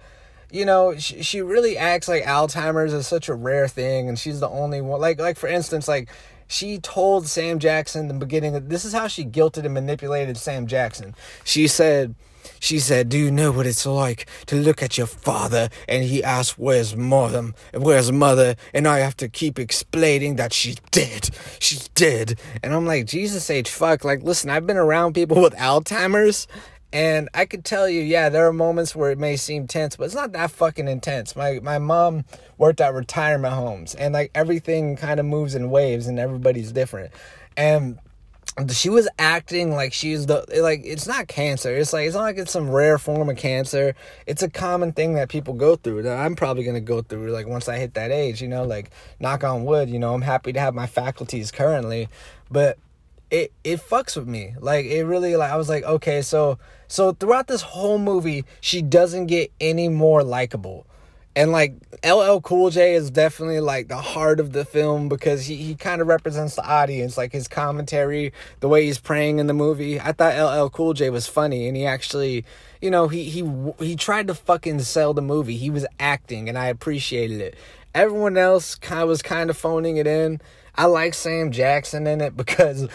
you 0.50 0.64
know, 0.64 0.96
she, 0.96 1.22
she 1.22 1.42
really 1.42 1.76
acts 1.76 2.08
like 2.08 2.24
Alzheimer's 2.24 2.92
is 2.92 3.06
such 3.06 3.28
a 3.28 3.34
rare 3.34 3.68
thing, 3.68 4.08
and 4.08 4.18
she's 4.18 4.40
the 4.40 4.48
only 4.48 4.80
one. 4.80 5.00
Like, 5.00 5.18
like 5.18 5.36
for 5.36 5.48
instance, 5.48 5.88
like 5.88 6.08
she 6.48 6.78
told 6.78 7.26
Sam 7.26 7.58
Jackson 7.58 8.02
in 8.02 8.08
the 8.08 8.14
beginning 8.14 8.52
that 8.52 8.68
this 8.68 8.84
is 8.84 8.92
how 8.92 9.08
she 9.08 9.24
guilted 9.24 9.64
and 9.64 9.74
manipulated 9.74 10.36
Sam 10.36 10.66
Jackson. 10.66 11.14
She 11.44 11.66
said, 11.66 12.14
she 12.60 12.78
said, 12.78 13.08
"Do 13.08 13.18
you 13.18 13.30
know 13.30 13.50
what 13.50 13.66
it's 13.66 13.84
like 13.84 14.28
to 14.46 14.56
look 14.56 14.82
at 14.82 14.96
your 14.96 15.06
father 15.06 15.68
and 15.88 16.04
he 16.04 16.22
asks 16.22 16.56
where's 16.56 16.96
mother, 16.96 17.52
where's 17.74 18.12
mother, 18.12 18.54
and 18.72 18.86
I 18.86 18.98
have 18.98 19.16
to 19.18 19.28
keep 19.28 19.58
explaining 19.58 20.36
that 20.36 20.52
she's 20.52 20.76
dead, 20.90 21.30
she's 21.58 21.88
dead." 21.88 22.38
And 22.62 22.72
I'm 22.72 22.86
like, 22.86 23.06
Jesus 23.06 23.50
H 23.50 23.68
fuck, 23.68 24.04
like 24.04 24.22
listen, 24.22 24.50
I've 24.50 24.66
been 24.66 24.76
around 24.76 25.14
people 25.14 25.42
with 25.42 25.54
Alzheimer's 25.54 26.46
and 26.96 27.28
I 27.34 27.44
could 27.44 27.62
tell 27.62 27.90
you, 27.90 28.00
yeah, 28.00 28.30
there 28.30 28.46
are 28.46 28.54
moments 28.54 28.96
where 28.96 29.10
it 29.10 29.18
may 29.18 29.36
seem 29.36 29.66
tense, 29.66 29.96
but 29.96 30.04
it's 30.04 30.14
not 30.14 30.32
that 30.32 30.50
fucking 30.50 30.88
intense. 30.88 31.36
My 31.36 31.60
my 31.62 31.78
mom 31.78 32.24
worked 32.56 32.80
at 32.80 32.94
retirement 32.94 33.52
homes, 33.52 33.94
and 33.94 34.14
like 34.14 34.30
everything 34.34 34.96
kind 34.96 35.20
of 35.20 35.26
moves 35.26 35.54
in 35.54 35.68
waves, 35.68 36.06
and 36.06 36.18
everybody's 36.18 36.72
different. 36.72 37.12
And 37.54 37.98
she 38.72 38.88
was 38.88 39.10
acting 39.18 39.72
like 39.72 39.92
she's 39.92 40.24
the 40.24 40.46
like 40.62 40.80
it's 40.84 41.06
not 41.06 41.28
cancer. 41.28 41.76
It's 41.76 41.92
like 41.92 42.06
it's 42.06 42.14
not 42.14 42.22
like 42.22 42.38
it's 42.38 42.52
some 42.52 42.70
rare 42.70 42.96
form 42.96 43.28
of 43.28 43.36
cancer. 43.36 43.94
It's 44.26 44.42
a 44.42 44.48
common 44.48 44.92
thing 44.92 45.16
that 45.16 45.28
people 45.28 45.52
go 45.52 45.76
through. 45.76 46.04
That 46.04 46.18
I'm 46.18 46.34
probably 46.34 46.64
gonna 46.64 46.80
go 46.80 47.02
through 47.02 47.30
like 47.30 47.46
once 47.46 47.68
I 47.68 47.76
hit 47.76 47.92
that 47.92 48.10
age. 48.10 48.40
You 48.40 48.48
know, 48.48 48.64
like 48.64 48.90
knock 49.20 49.44
on 49.44 49.66
wood. 49.66 49.90
You 49.90 49.98
know, 49.98 50.14
I'm 50.14 50.22
happy 50.22 50.54
to 50.54 50.60
have 50.60 50.74
my 50.74 50.86
faculties 50.86 51.50
currently, 51.50 52.08
but 52.50 52.78
it 53.30 53.52
it 53.64 53.80
fucks 53.80 54.16
with 54.16 54.28
me. 54.28 54.54
Like 54.58 54.86
it 54.86 55.04
really 55.04 55.36
like 55.36 55.50
I 55.50 55.56
was 55.56 55.68
like, 55.68 55.84
okay, 55.84 56.22
so 56.22 56.58
so 56.88 57.12
throughout 57.12 57.48
this 57.48 57.62
whole 57.62 57.98
movie, 57.98 58.44
she 58.60 58.82
doesn't 58.82 59.26
get 59.26 59.50
any 59.60 59.88
more 59.88 60.22
likable. 60.22 60.86
And 61.34 61.52
like 61.52 61.74
LL 62.02 62.38
Cool 62.40 62.70
J 62.70 62.94
is 62.94 63.10
definitely 63.10 63.60
like 63.60 63.88
the 63.88 63.98
heart 63.98 64.40
of 64.40 64.52
the 64.52 64.64
film 64.64 65.10
because 65.10 65.44
he, 65.44 65.56
he 65.56 65.74
kind 65.74 66.00
of 66.00 66.06
represents 66.06 66.54
the 66.56 66.66
audience, 66.66 67.18
like 67.18 67.30
his 67.30 67.46
commentary, 67.46 68.32
the 68.60 68.68
way 68.68 68.86
he's 68.86 68.98
praying 68.98 69.38
in 69.38 69.46
the 69.46 69.52
movie. 69.52 70.00
I 70.00 70.12
thought 70.12 70.34
LL 70.34 70.70
Cool 70.70 70.94
J 70.94 71.10
was 71.10 71.26
funny 71.26 71.68
and 71.68 71.76
he 71.76 71.84
actually, 71.84 72.46
you 72.80 72.90
know, 72.90 73.08
he 73.08 73.24
he 73.24 73.46
he 73.78 73.96
tried 73.96 74.28
to 74.28 74.34
fucking 74.34 74.80
sell 74.80 75.12
the 75.12 75.20
movie. 75.20 75.58
He 75.58 75.68
was 75.68 75.84
acting 76.00 76.48
and 76.48 76.56
I 76.56 76.68
appreciated 76.68 77.42
it. 77.42 77.54
Everyone 77.96 78.36
else 78.36 78.74
kind 78.74 79.02
of 79.02 79.08
was 79.08 79.22
kind 79.22 79.48
of 79.48 79.56
phoning 79.56 79.96
it 79.96 80.06
in. 80.06 80.38
I 80.74 80.84
like 80.84 81.14
Sam 81.14 81.50
Jackson 81.50 82.06
in 82.06 82.20
it 82.20 82.36
because 82.36 82.86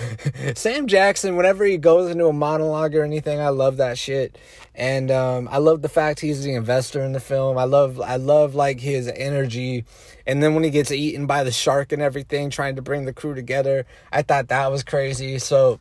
Sam 0.54 0.86
Jackson, 0.86 1.36
whenever 1.36 1.66
he 1.66 1.78
goes 1.78 2.12
into 2.12 2.28
a 2.28 2.34
monologue 2.34 2.94
or 2.94 3.04
anything, 3.04 3.40
I 3.40 3.50
love 3.50 3.78
that 3.78 3.98
shit. 3.98 4.38
And 4.76 5.10
um, 5.10 5.50
I 5.52 5.58
love 5.58 5.82
the 5.82 5.90
fact 5.90 6.20
he's 6.20 6.44
the 6.44 6.54
investor 6.54 7.02
in 7.02 7.14
the 7.14 7.20
film. 7.20 7.58
I 7.58 7.64
love, 7.64 8.00
I 8.00 8.18
love 8.18 8.54
like 8.54 8.80
his 8.80 9.08
energy. 9.08 9.86
And 10.28 10.44
then 10.44 10.54
when 10.54 10.64
he 10.64 10.70
gets 10.70 10.92
eaten 10.92 11.26
by 11.26 11.44
the 11.44 11.52
shark 11.52 11.92
and 11.92 12.02
everything, 12.02 12.52
trying 12.52 12.76
to 12.76 12.84
bring 12.84 13.06
the 13.06 13.14
crew 13.14 13.34
together, 13.34 13.88
I 14.12 14.22
thought 14.22 14.50
that 14.50 14.70
was 14.70 14.84
crazy. 14.84 15.40
So 15.40 15.80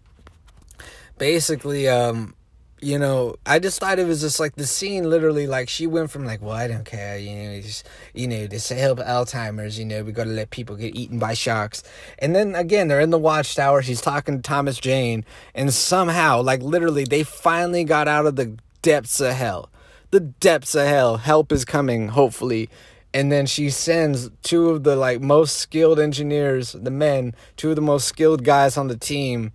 basically, 1.18 1.88
um, 1.88 2.34
you 2.82 2.98
know, 2.98 3.36
I 3.44 3.58
just 3.58 3.78
thought 3.80 3.98
it 3.98 4.06
was 4.06 4.20
just 4.20 4.40
like 4.40 4.54
the 4.54 4.66
scene 4.66 5.08
literally 5.08 5.46
like 5.46 5.68
she 5.68 5.86
went 5.86 6.10
from 6.10 6.24
like, 6.24 6.40
well, 6.40 6.52
I 6.52 6.66
don't 6.66 6.84
care, 6.84 7.18
you 7.18 7.34
know, 7.34 7.60
just 7.60 7.86
you 8.14 8.26
know, 8.26 8.46
to 8.46 8.74
help 8.74 8.98
Alzheimer's, 8.98 9.78
you 9.78 9.84
know, 9.84 10.02
we 10.02 10.12
gotta 10.12 10.30
let 10.30 10.50
people 10.50 10.76
get 10.76 10.96
eaten 10.96 11.18
by 11.18 11.34
sharks. 11.34 11.82
And 12.18 12.34
then 12.34 12.54
again, 12.54 12.88
they're 12.88 13.00
in 13.00 13.10
the 13.10 13.18
watchtower, 13.18 13.82
she's 13.82 14.00
talking 14.00 14.36
to 14.36 14.42
Thomas 14.42 14.78
Jane, 14.78 15.24
and 15.54 15.72
somehow, 15.72 16.42
like 16.42 16.62
literally, 16.62 17.04
they 17.04 17.22
finally 17.22 17.84
got 17.84 18.08
out 18.08 18.26
of 18.26 18.36
the 18.36 18.56
depths 18.82 19.20
of 19.20 19.34
hell. 19.34 19.70
The 20.10 20.20
depths 20.20 20.74
of 20.74 20.86
hell. 20.86 21.18
Help 21.18 21.52
is 21.52 21.64
coming, 21.64 22.08
hopefully. 22.08 22.68
And 23.12 23.30
then 23.30 23.46
she 23.46 23.70
sends 23.70 24.30
two 24.42 24.70
of 24.70 24.84
the 24.84 24.96
like 24.96 25.20
most 25.20 25.56
skilled 25.56 25.98
engineers, 25.98 26.72
the 26.72 26.90
men, 26.90 27.34
two 27.56 27.70
of 27.70 27.76
the 27.76 27.82
most 27.82 28.06
skilled 28.06 28.44
guys 28.44 28.76
on 28.76 28.88
the 28.88 28.96
team 28.96 29.52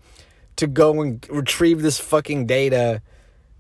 to 0.58 0.68
go 0.68 1.02
and 1.02 1.26
retrieve 1.30 1.82
this 1.82 2.00
fucking 2.00 2.46
data 2.46 3.02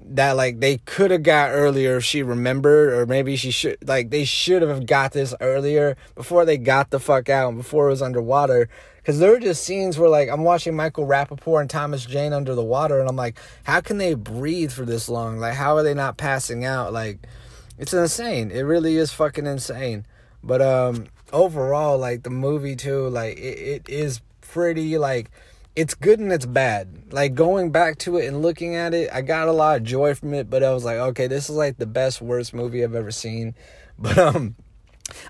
that 0.07 0.33
like 0.33 0.59
they 0.59 0.77
could 0.79 1.11
have 1.11 1.23
got 1.23 1.49
earlier 1.49 1.97
if 1.97 2.03
she 2.03 2.21
remembered 2.21 2.93
or 2.93 3.05
maybe 3.05 3.35
she 3.35 3.51
should 3.51 3.77
like 3.87 4.09
they 4.09 4.23
should 4.23 4.61
have 4.61 4.85
got 4.85 5.13
this 5.13 5.33
earlier 5.41 5.97
before 6.13 6.45
they 6.45 6.57
got 6.57 6.91
the 6.91 6.99
fuck 6.99 7.29
out 7.29 7.49
and 7.49 7.57
before 7.57 7.87
it 7.87 7.91
was 7.91 8.01
underwater. 8.01 8.69
Because 8.97 9.19
there 9.19 9.31
were 9.31 9.39
just 9.39 9.63
scenes 9.63 9.99
where 9.99 10.09
like 10.09 10.29
i'm 10.29 10.43
watching 10.43 10.75
michael 10.75 11.05
rapaport 11.05 11.61
and 11.61 11.69
thomas 11.69 12.05
jane 12.05 12.33
under 12.33 12.55
the 12.55 12.63
water 12.63 12.99
and 12.99 13.07
i'm 13.07 13.15
like 13.15 13.37
how 13.63 13.79
can 13.79 13.99
they 13.99 14.13
breathe 14.13 14.71
for 14.71 14.85
this 14.85 15.09
long? 15.09 15.39
Like 15.39 15.55
how 15.55 15.75
are 15.75 15.83
they 15.83 15.93
not 15.93 16.17
passing 16.17 16.65
out? 16.65 16.93
Like 16.93 17.19
it's 17.77 17.93
insane. 17.93 18.51
It 18.51 18.61
really 18.61 18.97
is 18.97 19.11
fucking 19.11 19.45
insane. 19.45 20.05
But 20.43 20.61
um 20.61 21.07
overall 21.33 21.97
like 21.97 22.23
the 22.23 22.29
movie 22.29 22.75
too 22.75 23.09
like 23.09 23.37
it, 23.37 23.57
it 23.59 23.89
is 23.89 24.21
pretty 24.41 24.97
like 24.97 25.31
it's 25.75 25.93
good 25.93 26.19
and 26.19 26.31
it's 26.31 26.45
bad. 26.45 27.11
Like 27.11 27.35
going 27.35 27.71
back 27.71 27.97
to 27.99 28.17
it 28.17 28.27
and 28.27 28.41
looking 28.41 28.75
at 28.75 28.93
it, 28.93 29.09
I 29.11 29.21
got 29.21 29.47
a 29.47 29.51
lot 29.51 29.77
of 29.77 29.83
joy 29.83 30.15
from 30.15 30.33
it, 30.33 30.49
but 30.49 30.63
I 30.63 30.73
was 30.73 30.85
like, 30.85 30.97
okay, 30.97 31.27
this 31.27 31.49
is 31.49 31.55
like 31.55 31.77
the 31.77 31.85
best 31.85 32.21
worst 32.21 32.53
movie 32.53 32.83
I've 32.83 32.95
ever 32.95 33.11
seen. 33.11 33.55
But 33.97 34.17
um 34.17 34.57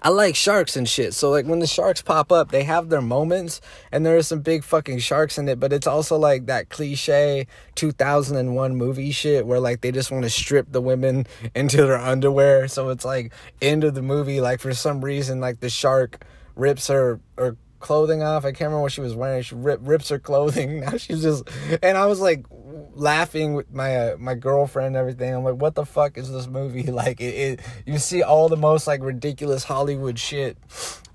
I 0.02 0.10
like 0.10 0.36
sharks 0.36 0.76
and 0.76 0.88
shit. 0.88 1.14
So 1.14 1.30
like 1.30 1.46
when 1.46 1.60
the 1.60 1.68
sharks 1.68 2.02
pop 2.02 2.32
up, 2.32 2.50
they 2.50 2.64
have 2.64 2.90
their 2.90 3.02
moments 3.02 3.62
and 3.92 4.06
there 4.06 4.16
are 4.18 4.24
some 4.24 4.40
big 4.40 4.64
fucking 4.64 5.00
sharks 5.00 5.38
in 5.38 5.48
it, 5.50 5.60
but 5.60 5.74
it's 5.74 5.86
also 5.86 6.18
like 6.18 6.46
that 6.46 6.70
cliche 6.70 7.46
2001 7.76 8.76
movie 8.76 9.12
shit 9.12 9.46
where 9.46 9.60
like 9.60 9.82
they 9.82 9.92
just 9.92 10.12
want 10.12 10.24
to 10.24 10.30
strip 10.30 10.72
the 10.72 10.82
women 10.82 11.28
into 11.56 11.78
their 11.78 11.98
underwear. 11.98 12.68
So 12.68 12.90
it's 12.90 13.06
like 13.06 13.34
end 13.62 13.84
of 13.84 13.94
the 13.94 14.02
movie 14.02 14.42
like 14.42 14.62
for 14.62 14.74
some 14.74 15.04
reason 15.04 15.40
like 15.42 15.60
the 15.60 15.70
shark 15.70 16.26
rips 16.56 16.88
her 16.88 17.20
or 17.38 17.58
clothing 17.86 18.24
off. 18.24 18.46
I 18.46 18.48
can't 18.48 18.70
remember 18.70 18.82
what 18.82 18.92
she 18.94 19.02
was 19.02 19.16
wearing. 19.16 19.44
She 19.44 19.54
rip, 19.54 19.80
rips 19.84 20.10
her 20.10 20.18
clothing. 20.18 20.80
Now 20.86 20.98
she's 20.98 21.22
just, 21.22 21.48
and 21.84 21.98
I 21.98 22.08
was 22.08 22.20
like 22.20 22.46
laughing 22.96 23.54
with 23.54 23.72
my 23.72 23.96
uh, 23.96 24.18
my 24.18 24.34
girlfriend 24.34 24.88
and 24.88 24.96
everything. 24.98 25.36
I'm 25.36 25.44
like, 25.44 25.62
what 25.62 25.76
the 25.76 25.86
fuck 25.86 26.18
is 26.18 26.32
this 26.32 26.48
movie? 26.48 26.92
Like, 26.92 27.22
it, 27.22 27.36
it 27.36 27.60
you 27.86 28.00
see 28.00 28.24
all 28.24 28.50
the 28.50 28.58
most 28.58 28.88
like 28.88 29.04
ridiculous 29.04 29.66
Hollywood 29.66 30.18
shit, 30.18 30.58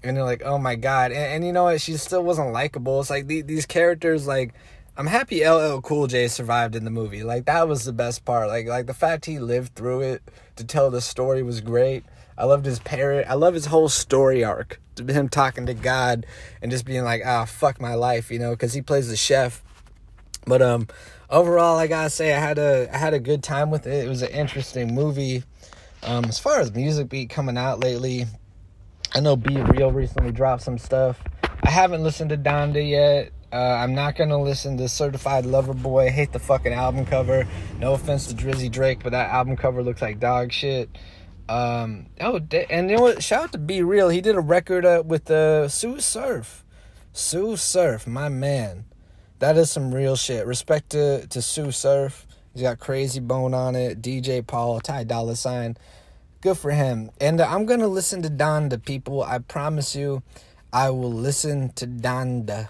and 0.03 0.17
they're 0.17 0.25
like, 0.25 0.43
oh 0.45 0.59
my 0.59 0.77
god. 0.77 1.11
And, 1.11 1.35
and 1.35 1.45
you 1.45 1.53
know 1.53 1.65
what? 1.65 1.81
She 1.81 1.97
still 1.97 2.23
wasn't 2.23 2.53
likable. 2.53 3.01
It's 3.01 3.11
like 3.11 3.27
the, 3.27 3.43
these 3.43 3.67
characters 3.67 4.29
like 4.29 4.55
I'm 4.97 5.09
happy 5.09 5.45
LL 5.45 5.81
Cool 5.81 6.07
J 6.07 6.29
survived 6.29 6.77
in 6.77 6.85
the 6.85 6.91
movie. 6.91 7.25
Like 7.25 7.47
that 7.47 7.67
was 7.67 7.85
the 7.85 7.93
best 7.93 8.25
part. 8.25 8.47
Like 8.47 8.67
like 8.67 8.87
the 8.87 8.95
fact 8.95 9.25
he 9.25 9.41
lived 9.41 9.75
through 9.75 10.03
it 10.03 10.23
to 10.55 10.65
tell 10.65 10.91
the 10.91 11.01
story 11.01 11.43
was 11.43 11.61
great. 11.61 12.05
I 12.41 12.45
loved 12.45 12.65
his 12.65 12.79
parrot. 12.79 13.27
I 13.29 13.35
love 13.35 13.53
his 13.53 13.67
whole 13.67 13.91
story 13.91 14.43
arc. 14.43 14.81
Him 14.99 15.29
talking 15.29 15.67
to 15.67 15.75
God 15.75 16.25
and 16.63 16.71
just 16.71 16.87
being 16.87 17.05
like, 17.05 17.21
"Ah, 17.25 17.45
fuck 17.45 17.81
my 17.81 17.95
life," 17.95 18.31
you 18.31 18.39
know, 18.39 18.53
because 18.53 18.73
he 18.73 18.81
plays 18.81 19.09
the 19.09 19.17
chef. 19.17 19.63
But 20.47 20.63
um, 20.63 20.89
overall, 21.29 21.79
I 21.79 21.87
gotta 21.87 22.09
say, 22.09 22.35
I 22.35 22.39
had 22.39 22.59
a 22.59 22.89
I 22.93 22.97
had 22.97 23.13
a 23.13 23.19
good 23.19 23.43
time 23.43 23.71
with 23.71 23.87
it. 23.87 24.07
It 24.07 24.09
was 24.09 24.23
an 24.23 24.31
interesting 24.31 24.95
movie. 24.95 25.45
Um, 26.03 26.25
as 26.25 26.39
far 26.39 26.61
as 26.61 26.73
music 26.73 27.11
beat 27.11 27.29
coming 27.29 27.59
out 27.59 27.81
lately, 27.81 28.25
I 29.15 29.21
know 29.21 29.37
B-Real 29.37 29.93
recently 29.93 30.33
dropped 30.33 30.63
some 30.63 30.79
stuff. 30.79 31.23
I 31.63 31.69
haven't 31.69 32.03
listened 32.03 32.31
to 32.31 32.39
Donda 32.39 32.87
yet. 32.89 33.33
Uh, 33.53 33.57
I'm 33.57 33.95
not 33.95 34.17
gonna 34.17 34.41
listen 34.41 34.79
to 34.79 34.89
Certified 34.89 35.45
Lover 35.45 35.75
Boy. 35.75 36.07
I 36.07 36.11
hate 36.11 36.33
the 36.33 36.39
fucking 36.39 36.73
album 36.73 37.05
cover. 37.05 37.47
No 37.81 37.93
offense 37.93 38.29
to 38.29 38.35
Drizzy 38.35 38.71
Drake, 38.71 39.01
but 39.03 39.11
that 39.13 39.29
album 39.29 39.57
cover 39.57 39.83
looks 39.83 40.01
like 40.01 40.21
dog 40.21 40.53
shit. 40.53 40.89
Um, 41.51 42.07
oh, 42.21 42.41
and 42.71 42.89
you 42.89 42.97
know 42.97 43.03
what? 43.03 43.25
Shout 43.25 43.43
out 43.43 43.53
to 43.53 43.59
B-Real. 43.59 44.09
He 44.09 44.21
did 44.21 44.37
a 44.37 44.41
record 44.41 44.87
uh, 44.87 45.03
with 45.05 45.29
uh, 45.29 45.67
Sue 45.67 45.99
Surf. 45.99 46.65
Sue 47.13 47.57
Surf, 47.57 48.07
my 48.07 48.29
man. 48.29 48.85
That 49.41 49.57
is 49.57 49.69
some 49.69 49.93
real 49.93 50.15
shit. 50.15 50.47
Respect 50.47 50.91
to, 50.91 51.27
to 51.27 51.43
Sue 51.43 51.73
Surf. 51.73 52.25
He's 52.55 52.63
got 52.63 52.79
Crazy 52.79 53.19
Bone 53.19 53.53
on 53.53 53.75
it. 53.75 54.01
DJ 54.01 54.47
Paul, 54.47 54.79
Ty 54.79 55.03
Dolla 55.05 55.35
Sign. 55.35 55.77
Good 56.41 56.57
for 56.57 56.71
him. 56.71 57.11
And 57.21 57.41
uh, 57.41 57.49
I'm 57.49 57.67
gonna 57.67 57.89
listen 57.89 58.23
to 58.23 58.31
Donda, 58.31 58.81
people. 58.85 59.25
I 59.25 59.41
promise 59.41 59.97
you, 59.97 60.23
I 60.73 60.91
will 60.91 61.13
listen 61.13 61.73
to 61.73 61.87
Donda. 61.89 62.69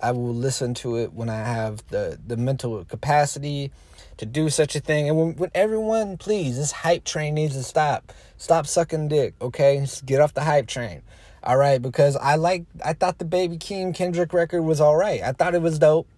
I 0.00 0.12
will 0.12 0.34
listen 0.34 0.74
to 0.74 0.96
it 0.98 1.12
when 1.12 1.28
I 1.28 1.38
have 1.42 1.82
the, 1.88 2.20
the 2.24 2.36
mental 2.36 2.84
capacity 2.84 3.72
to 4.18 4.26
do 4.26 4.48
such 4.50 4.74
a 4.76 4.80
thing. 4.80 5.08
And 5.08 5.18
when, 5.18 5.36
when 5.36 5.50
everyone, 5.54 6.16
please, 6.16 6.56
this 6.56 6.72
hype 6.72 7.04
train 7.04 7.34
needs 7.34 7.54
to 7.54 7.62
stop. 7.62 8.12
Stop 8.36 8.66
sucking 8.66 9.08
dick, 9.08 9.34
okay? 9.40 9.80
Just 9.80 10.06
get 10.06 10.20
off 10.20 10.34
the 10.34 10.42
hype 10.42 10.66
train. 10.66 11.02
All 11.42 11.56
right, 11.56 11.80
because 11.80 12.16
I 12.16 12.34
like 12.34 12.64
I 12.84 12.92
thought 12.92 13.18
the 13.18 13.24
Baby 13.24 13.56
Keem 13.56 13.94
Kendrick 13.94 14.32
record 14.32 14.62
was 14.62 14.80
all 14.80 14.96
right. 14.96 15.22
I 15.22 15.30
thought 15.30 15.54
it 15.54 15.62
was 15.62 15.78
dope, 15.78 16.08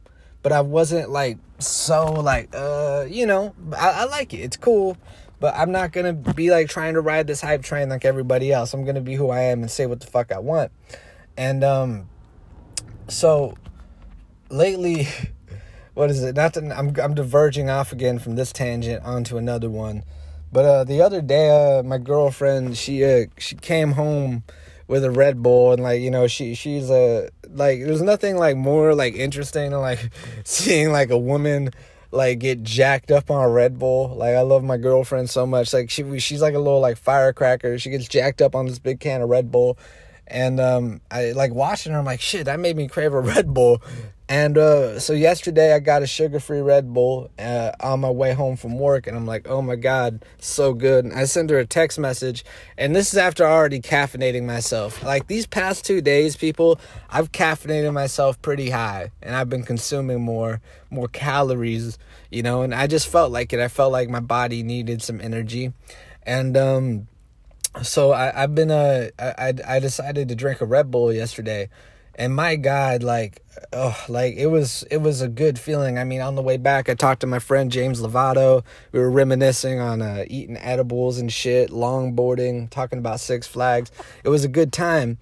but 0.43 0.53
I 0.53 0.63
wasn't 0.63 1.11
like 1.11 1.37
so 1.59 2.07
like 2.07 2.49
uh 2.55 3.05
you 3.07 3.27
know 3.27 3.55
I, 3.77 3.91
I 3.91 4.05
like 4.05 4.33
it. 4.33 4.39
It's 4.39 4.57
cool, 4.57 4.97
but 5.39 5.55
I'm 5.55 5.71
not 5.71 5.93
gonna 5.93 6.15
be 6.15 6.51
like 6.51 6.71
trying 6.71 6.95
to 6.95 7.03
ride 7.03 7.27
this 7.27 7.43
hype 7.43 7.63
train 7.63 7.91
like 7.91 8.07
everybody 8.07 8.53
else. 8.53 8.73
I'm 8.73 8.87
gonna 8.87 9.03
be 9.03 9.17
who 9.17 9.29
I 9.29 9.43
am 9.43 9.61
and 9.61 9.71
say 9.71 9.85
what 9.85 10.01
the 10.01 10.07
fuck 10.07 10.33
I 10.33 10.39
want. 10.39 10.73
And 11.37 11.63
um, 11.63 12.09
so 13.09 13.55
lately, 14.49 15.09
what 15.99 16.11
is 16.11 16.23
it? 16.23 16.37
Not 16.37 16.53
that 16.55 16.71
I'm 16.71 16.95
I'm 17.03 17.15
diverging 17.15 17.69
off 17.69 17.91
again 17.91 18.21
from 18.21 18.37
this 18.37 18.53
tangent 18.53 19.05
onto 19.05 19.37
another 19.37 19.69
one, 19.69 20.05
but 20.53 20.65
uh, 20.65 20.85
the 20.85 21.03
other 21.03 21.21
day, 21.21 21.51
uh, 21.51 21.83
my 21.83 21.99
girlfriend 21.99 22.77
she 22.77 23.05
uh 23.05 23.27
she 23.37 23.57
came 23.57 23.93
home 23.93 24.45
with 24.87 25.03
a 25.03 25.11
Red 25.11 25.43
Bull 25.43 25.73
and 25.73 25.83
like 25.83 26.01
you 26.01 26.13
know 26.13 26.29
she 26.29 26.55
she's 26.55 26.89
a 26.89 27.31
like 27.49 27.81
there's 27.81 28.01
nothing 28.01 28.37
like 28.37 28.57
more 28.57 28.95
like 28.95 29.15
interesting 29.15 29.73
than 29.73 29.81
like 29.81 29.99
seeing 30.45 30.93
like 30.93 31.11
a 31.11 31.19
woman 31.19 31.71
like 32.13 32.39
get 32.39 32.63
jacked 32.63 33.11
up 33.11 33.29
on 33.29 33.45
a 33.45 33.51
Red 33.51 33.81
Bull. 33.81 34.15
Like 34.15 34.37
I 34.37 34.43
love 34.43 34.63
my 34.63 34.77
girlfriend 34.77 35.29
so 35.29 35.47
much. 35.47 35.73
Like 35.73 35.91
she 35.91 36.21
she's 36.21 36.41
like 36.41 36.55
a 36.55 36.61
little 36.61 36.81
like 36.81 36.97
firecracker. 36.97 37.77
She 37.81 37.91
gets 37.91 38.07
jacked 38.07 38.41
up 38.41 38.55
on 38.55 38.67
this 38.67 38.79
big 38.79 39.01
can 39.01 39.21
of 39.21 39.31
Red 39.31 39.51
Bull 39.51 39.77
and 40.31 40.61
um, 40.61 41.01
I 41.11 41.33
like 41.33 41.53
watching 41.53 41.93
her. 41.93 41.99
I'm 41.99 42.05
like, 42.05 42.21
shit, 42.21 42.45
that 42.45 42.61
made 42.61 42.77
me 42.77 42.87
crave 42.87 43.15
a 43.15 43.21
Red 43.21 43.53
Bull. 43.53 43.83
And 44.31 44.59
uh, 44.59 45.01
so 45.01 45.15
yesterday 45.15 45.75
I 45.75 45.79
got 45.79 46.03
a 46.03 46.07
sugar-free 46.07 46.61
Red 46.61 46.93
Bull 46.93 47.31
uh, 47.39 47.73
on 47.81 48.01
my 48.01 48.11
way 48.11 48.35
home 48.35 48.57
from 48.57 48.79
work, 48.79 49.07
and 49.07 49.17
I'm 49.17 49.25
like, 49.25 49.49
oh 49.49 49.63
my 49.63 49.75
god, 49.75 50.23
so 50.39 50.75
good. 50.75 51.07
And 51.07 51.15
I 51.15 51.25
sent 51.25 51.49
her 51.49 51.59
a 51.59 51.65
text 51.65 51.99
message, 51.99 52.45
and 52.77 52.95
this 52.95 53.11
is 53.11 53.19
after 53.19 53.47
already 53.47 53.81
caffeinating 53.81 54.45
myself. 54.45 55.03
Like 55.03 55.29
these 55.29 55.47
past 55.47 55.87
two 55.87 56.03
days, 56.03 56.37
people, 56.37 56.79
I've 57.09 57.33
caffeinated 57.33 57.91
myself 57.95 58.41
pretty 58.43 58.69
high, 58.69 59.13
and 59.23 59.35
I've 59.35 59.49
been 59.49 59.63
consuming 59.63 60.21
more 60.21 60.61
more 60.91 61.09
calories, 61.09 61.97
you 62.31 62.43
know. 62.43 62.61
And 62.61 62.75
I 62.75 62.87
just 62.87 63.09
felt 63.09 63.33
like 63.33 63.55
it. 63.55 63.61
I 63.61 63.69
felt 63.69 63.93
like 63.93 64.11
my 64.11 64.21
body 64.21 64.63
needed 64.63 65.01
some 65.01 65.23
energy, 65.23 65.73
and 66.25 66.55
um 66.55 67.09
so 67.83 68.13
I, 68.13 68.33
have 68.33 68.55
been 68.55 68.71
uh 68.71 69.09
I 69.19 69.55
I 69.67 69.81
decided 69.81 70.29
to 70.29 70.35
drink 70.35 70.61
a 70.61 70.67
Red 70.67 70.91
Bull 70.91 71.15
yesterday, 71.15 71.71
and 72.19 72.35
my 72.35 72.57
God, 72.57 73.05
like 73.05 73.43
oh 73.73 73.97
like 74.09 74.35
it 74.35 74.49
was 74.49 74.85
it 74.91 74.99
was 74.99 75.23
a 75.23 75.29
good 75.29 75.59
feeling. 75.59 75.99
I 75.99 76.05
mean, 76.05 76.21
on 76.21 76.35
the 76.35 76.43
way 76.43 76.57
back, 76.57 76.89
I 76.89 76.95
talked 76.95 77.21
to 77.21 77.29
my 77.29 77.39
friend 77.39 77.71
James 77.71 78.03
Lovato. 78.03 78.65
We 78.91 78.99
were 78.99 79.11
reminiscing 79.11 79.79
on 79.79 80.03
uh, 80.03 80.25
eating 80.27 80.57
edibles 80.57 81.19
and 81.19 81.33
shit, 81.33 81.71
longboarding, 81.71 82.71
talking 82.71 82.99
about 82.99 83.21
Six 83.21 83.47
Flags. 83.47 83.93
It 84.25 84.31
was 84.31 84.45
a 84.45 84.49
good 84.49 84.73
time, 84.73 85.19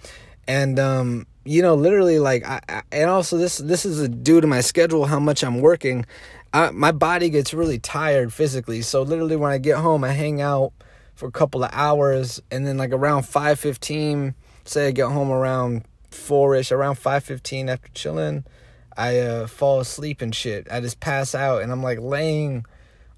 and 0.49 0.79
um 0.79 1.27
you 1.45 1.61
know 1.61 1.75
literally 1.75 2.19
like 2.19 2.47
I, 2.47 2.61
I 2.67 2.83
and 2.91 3.11
also 3.11 3.37
this 3.37 3.59
this 3.59 3.85
is 3.85 4.09
due 4.09 4.41
to 4.41 4.47
my 4.47 4.63
schedule 4.63 5.05
how 5.05 5.21
much 5.21 5.45
I'm 5.45 5.61
working. 5.61 6.07
I, 6.55 6.71
my 6.71 6.93
body 6.93 7.29
gets 7.29 7.53
really 7.53 7.79
tired 7.79 8.33
physically, 8.33 8.81
so 8.81 9.03
literally 9.03 9.37
when 9.37 9.53
I 9.53 9.59
get 9.59 9.77
home, 9.77 10.03
I 10.03 10.13
hang 10.13 10.41
out 10.41 10.73
for 11.15 11.29
a 11.29 11.33
couple 11.33 11.63
of 11.63 11.71
hours 11.75 12.41
and 12.51 12.67
then 12.67 12.77
like 12.77 12.93
around 12.93 13.23
5.15 13.23 14.35
say 14.65 14.89
i 14.89 14.91
get 14.91 15.09
home 15.09 15.31
around 15.31 15.83
4ish 16.17 16.73
around 16.73 16.97
5.15 16.97 17.69
after 17.69 17.89
chilling 17.95 18.45
i 18.97 19.19
uh, 19.19 19.47
fall 19.47 19.81
asleep 19.81 20.23
and 20.23 20.35
shit. 20.35 20.67
I 20.71 20.81
just 20.81 21.01
pass 21.01 21.35
out 21.35 21.63
and 21.63 21.71
i'm 21.71 21.83
like 21.83 21.99
laying 22.01 22.65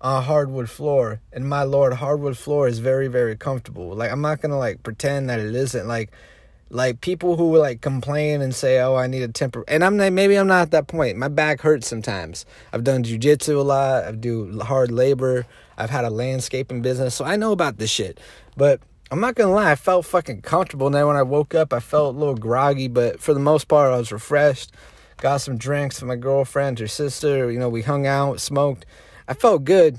on 0.01 0.19
a 0.19 0.21
hardwood 0.21 0.71
floor. 0.71 1.21
And 1.33 1.49
my 1.49 1.63
lord 1.63 1.95
hardwood 1.95 2.37
floor 2.37 2.69
is 2.69 2.79
very 2.79 3.09
very 3.09 3.37
comfortable. 3.37 3.95
Like 3.95 4.11
i'm 4.11 4.21
not 4.21 4.41
gonna 4.41 4.59
like 4.59 4.83
pretend 4.83 5.31
that 5.31 5.41
it 5.41 5.55
isn't. 5.55 5.87
Like 5.87 6.11
like 6.71 7.01
people 7.01 7.37
who 7.37 7.57
like 7.57 7.81
complain 7.81 8.43
and 8.43 8.55
say 8.55 8.79
oh 8.81 8.95
i 8.95 9.07
need 9.07 9.23
a 9.23 9.29
temper 9.29 9.65
and 9.69 9.83
i'm 9.83 9.97
maybe 9.97 10.37
i'm 10.37 10.47
not 10.49 10.63
at 10.63 10.71
that 10.73 10.87
point. 10.87 11.17
My 11.17 11.29
back 11.29 11.61
hurts 11.61 11.87
sometimes. 11.87 12.45
I've 12.73 12.85
done 12.85 13.05
jujitsu 13.05 13.57
a 13.57 13.61
lot. 13.61 14.05
I 14.05 14.13
do 14.13 14.59
hard 14.61 14.91
labor. 14.91 15.47
I've 15.79 15.91
had 15.91 16.05
a 16.05 16.11
landscaping 16.11 16.83
business, 16.83 17.15
so 17.15 17.25
I 17.25 17.37
know 17.37 17.53
about 17.53 17.79
this 17.79 17.91
shit. 17.91 18.19
But 18.57 18.81
I'm 19.11 19.21
not 19.21 19.35
gonna 19.37 19.53
lie, 19.53 19.71
I 19.71 19.75
felt 19.75 20.05
fucking 20.05 20.43
comfortable. 20.43 20.87
And 20.87 20.95
then 20.95 21.07
when 21.07 21.17
I 21.17 21.23
woke 21.23 21.55
up, 21.55 21.73
I 21.73 21.81
felt 21.81 22.15
a 22.15 22.19
little 22.19 22.35
groggy, 22.35 22.89
but 22.89 23.21
for 23.21 23.33
the 23.33 23.41
most 23.41 23.67
part, 23.67 23.93
I 23.93 23.97
was 23.97 24.13
refreshed. 24.13 24.73
Got 25.17 25.39
some 25.39 25.57
drinks 25.57 25.99
for 25.99 26.07
my 26.07 26.17
girlfriend, 26.17 26.79
her 26.79 26.87
sister. 26.87 27.51
You 27.51 27.59
know, 27.59 27.71
we 27.71 27.83
hung 27.83 28.07
out, 28.07 28.41
smoked. 28.41 28.85
I 29.27 29.35
felt 29.35 29.65
good. 29.65 29.99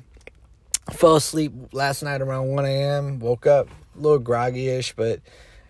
I 0.87 0.93
fell 0.93 1.15
asleep 1.15 1.53
last 1.71 2.03
night 2.03 2.21
around 2.21 2.49
1 2.49 2.65
a.m. 2.65 3.19
Woke 3.19 3.47
up 3.47 3.67
a 3.95 3.99
little 3.99 4.19
groggy 4.19 4.69
ish, 4.69 4.93
but 4.93 5.19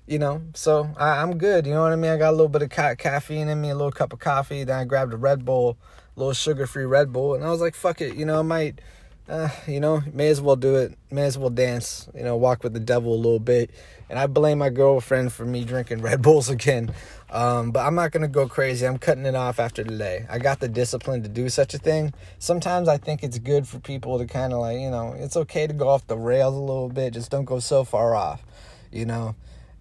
you 0.05 0.19
know, 0.19 0.41
so 0.53 0.89
I, 0.97 1.21
am 1.21 1.37
good. 1.37 1.65
You 1.65 1.73
know 1.73 1.83
what 1.83 1.93
I 1.93 1.95
mean? 1.95 2.11
I 2.11 2.17
got 2.17 2.31
a 2.31 2.31
little 2.31 2.49
bit 2.49 2.63
of 2.63 2.69
ca- 2.69 2.95
caffeine 2.95 3.47
in 3.47 3.61
me, 3.61 3.69
a 3.69 3.75
little 3.75 3.91
cup 3.91 4.11
of 4.11 4.19
coffee. 4.19 4.63
Then 4.63 4.79
I 4.79 4.83
grabbed 4.83 5.13
a 5.13 5.17
Red 5.17 5.45
Bull, 5.45 5.77
a 6.15 6.19
little 6.19 6.33
sugar 6.33 6.67
free 6.67 6.85
Red 6.85 7.13
Bull, 7.13 7.35
and 7.35 7.43
I 7.43 7.49
was 7.49 7.61
like, 7.61 7.75
fuck 7.75 8.01
it. 8.01 8.15
You 8.15 8.25
know, 8.25 8.39
I 8.39 8.41
might 8.41 8.81
uh, 9.29 9.49
you 9.67 9.79
know, 9.79 10.01
may 10.11 10.29
as 10.29 10.41
well 10.41 10.55
do 10.55 10.75
it. 10.75 10.97
May 11.11 11.23
as 11.23 11.37
well 11.37 11.51
dance, 11.51 12.09
you 12.15 12.23
know, 12.23 12.35
walk 12.35 12.63
with 12.63 12.73
the 12.73 12.79
devil 12.79 13.13
a 13.13 13.15
little 13.15 13.39
bit. 13.39 13.69
And 14.09 14.17
I 14.17 14.25
blame 14.25 14.57
my 14.57 14.69
girlfriend 14.69 15.31
for 15.31 15.45
me 15.45 15.63
drinking 15.63 16.01
Red 16.01 16.21
Bulls 16.21 16.49
again. 16.49 16.93
Um, 17.29 17.69
but 17.69 17.85
I'm 17.85 17.93
not 17.93 18.11
going 18.11 18.23
to 18.23 18.27
go 18.27 18.47
crazy. 18.47 18.87
I'm 18.87 18.97
cutting 18.97 19.27
it 19.27 19.35
off 19.35 19.59
after 19.59 19.83
today. 19.83 20.25
I 20.29 20.39
got 20.39 20.59
the 20.59 20.67
discipline 20.67 21.21
to 21.23 21.29
do 21.29 21.47
such 21.49 21.75
a 21.75 21.77
thing. 21.77 22.13
Sometimes 22.39 22.87
I 22.87 22.97
think 22.97 23.23
it's 23.23 23.37
good 23.37 23.67
for 23.67 23.79
people 23.79 24.17
to 24.17 24.25
kind 24.25 24.51
of 24.51 24.59
like, 24.59 24.79
you 24.79 24.89
know, 24.89 25.13
it's 25.15 25.37
okay 25.37 25.67
to 25.67 25.73
go 25.73 25.89
off 25.89 26.07
the 26.07 26.17
rails 26.17 26.55
a 26.55 26.59
little 26.59 26.89
bit. 26.89 27.13
Just 27.13 27.29
don't 27.29 27.45
go 27.45 27.59
so 27.59 27.83
far 27.83 28.15
off, 28.15 28.43
you 28.91 29.05
know. 29.05 29.35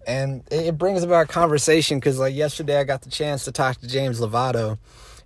And 0.05 0.43
it, 0.51 0.77
brings 0.77 1.03
about 1.03 1.27
conversation 1.27 1.99
because, 1.99 2.19
like, 2.19 2.33
yesterday 2.33 2.79
I 2.79 2.83
got 2.83 3.01
the 3.01 3.09
chance 3.09 3.45
to 3.45 3.51
talk 3.51 3.77
to 3.77 3.87
James 3.87 4.19
Lovato 4.19 4.77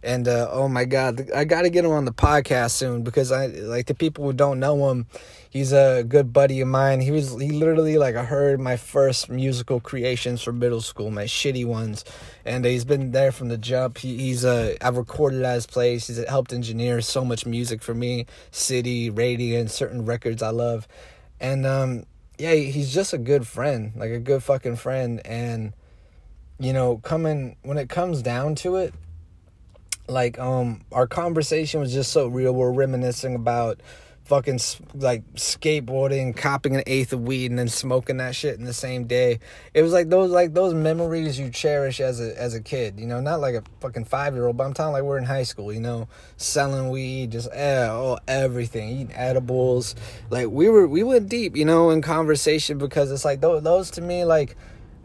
and 0.04 0.28
uh, 0.28 0.48
oh 0.52 0.68
my 0.68 0.86
god 0.86 1.30
i 1.34 1.44
gotta 1.44 1.70
get 1.70 1.86
him 1.86 1.92
on 1.92 2.06
the 2.06 2.14
podcast 2.14 2.72
soon 2.72 3.04
because 3.04 3.32
i 3.32 3.48
like 3.48 3.88
the 3.88 3.96
people 3.96 4.24
who 4.24 4.34
don't 4.34 4.60
know 4.60 4.90
him 4.90 5.08
he's 5.54 5.72
a 5.72 6.04
good 6.04 6.34
buddy 6.34 6.60
of 6.62 6.68
mine. 6.68 7.00
He 7.00 7.12
was 7.12 7.40
he 7.40 7.52
literally 7.52 8.00
like 8.00 8.16
i 8.16 8.26
heard 8.26 8.60
my 8.60 8.76
first 8.76 9.30
musical 9.30 9.80
creations 9.80 10.42
from 10.42 10.58
middle 10.58 10.82
school 10.82 11.12
my 11.12 11.26
shitty 11.26 11.66
ones. 11.66 12.04
And 12.44 12.66
he's 12.66 12.84
been 12.84 13.12
there 13.12 13.32
from 13.32 13.50
the 13.50 13.58
jump. 13.58 14.00
He, 14.00 14.18
he's 14.18 14.44
uh 14.44 14.76
i've 14.82 14.98
recorded 14.98 15.44
at 15.44 15.54
his 15.54 15.68
place. 15.68 16.08
He's 16.08 16.28
helped 16.28 16.52
engineer 16.52 17.00
so 17.02 17.24
much 17.24 17.46
music 17.46 17.84
for 17.84 17.94
me 17.94 18.26
city 18.50 19.10
radiant 19.12 19.70
certain 19.70 20.06
records 20.06 20.42
i 20.42 20.50
love. 20.50 20.88
And 21.40 21.66
um 21.66 22.06
yeah 22.40 22.56
he's 22.56 22.92
just 22.92 23.14
a 23.14 23.20
good 23.20 23.46
friend 23.46 23.94
like 23.96 24.12
a 24.12 24.20
good 24.20 24.42
fucking 24.44 24.78
friend. 24.78 25.22
And 25.24 25.74
you 26.60 26.74
know 26.74 26.98
coming 26.98 27.58
when 27.62 27.78
it 27.78 27.90
comes 27.90 28.24
down 28.24 28.56
to 28.56 28.78
it 28.78 28.94
like 30.08 30.38
um 30.40 30.82
our 30.92 31.08
conversation 31.08 31.80
was 31.80 31.94
just 31.94 32.12
so 32.12 32.28
real 32.28 32.54
we're 32.54 32.72
reminiscing 32.72 33.36
about 33.36 33.80
fucking 34.26 34.60
like 34.96 35.22
skateboarding, 35.34 36.36
copping 36.36 36.76
an 36.76 36.84
eighth 36.88 37.14
of 37.14 37.22
weed, 37.22 37.52
and 37.52 37.60
then 37.60 37.68
smoking 37.68 38.18
that 38.18 38.36
shit 38.36 38.58
in 38.58 38.66
the 38.66 38.74
same 38.74 39.06
day. 39.06 39.40
It 39.74 39.82
was 39.82 39.92
like 39.92 40.10
those 40.10 40.32
like 40.32 40.54
those 40.54 40.74
memories 40.74 41.38
you 41.38 41.50
cherish 41.50 42.00
as 42.00 42.20
a 42.20 42.40
as 42.40 42.54
a 42.54 42.62
kid. 42.62 43.00
You 43.00 43.06
know, 43.06 43.20
not 43.20 43.40
like 43.42 43.56
a 43.56 43.64
fucking 43.80 44.06
five 44.06 44.34
year 44.34 44.48
old, 44.48 44.58
but 44.58 44.66
I'm 44.66 44.74
talking 44.74 44.94
like 44.94 45.04
we're 45.04 45.18
in 45.18 45.26
high 45.26 45.44
school. 45.44 45.72
You 45.74 45.82
know, 45.82 46.08
selling 46.38 46.90
weed, 46.90 47.32
just 47.32 47.50
eh, 47.52 47.88
oh 47.90 48.18
everything, 48.28 48.90
eating 48.90 49.16
edibles. 49.16 49.96
Like 50.30 50.48
we 50.50 50.70
were 50.70 50.88
we 50.88 51.04
went 51.04 51.30
deep, 51.30 51.56
you 51.56 51.66
know, 51.66 51.90
in 51.90 52.02
conversation 52.02 52.78
because 52.78 53.12
it's 53.12 53.26
like 53.26 53.42
those 53.42 53.64
those 53.64 53.92
to 53.92 54.02
me 54.02 54.26
like 54.26 54.56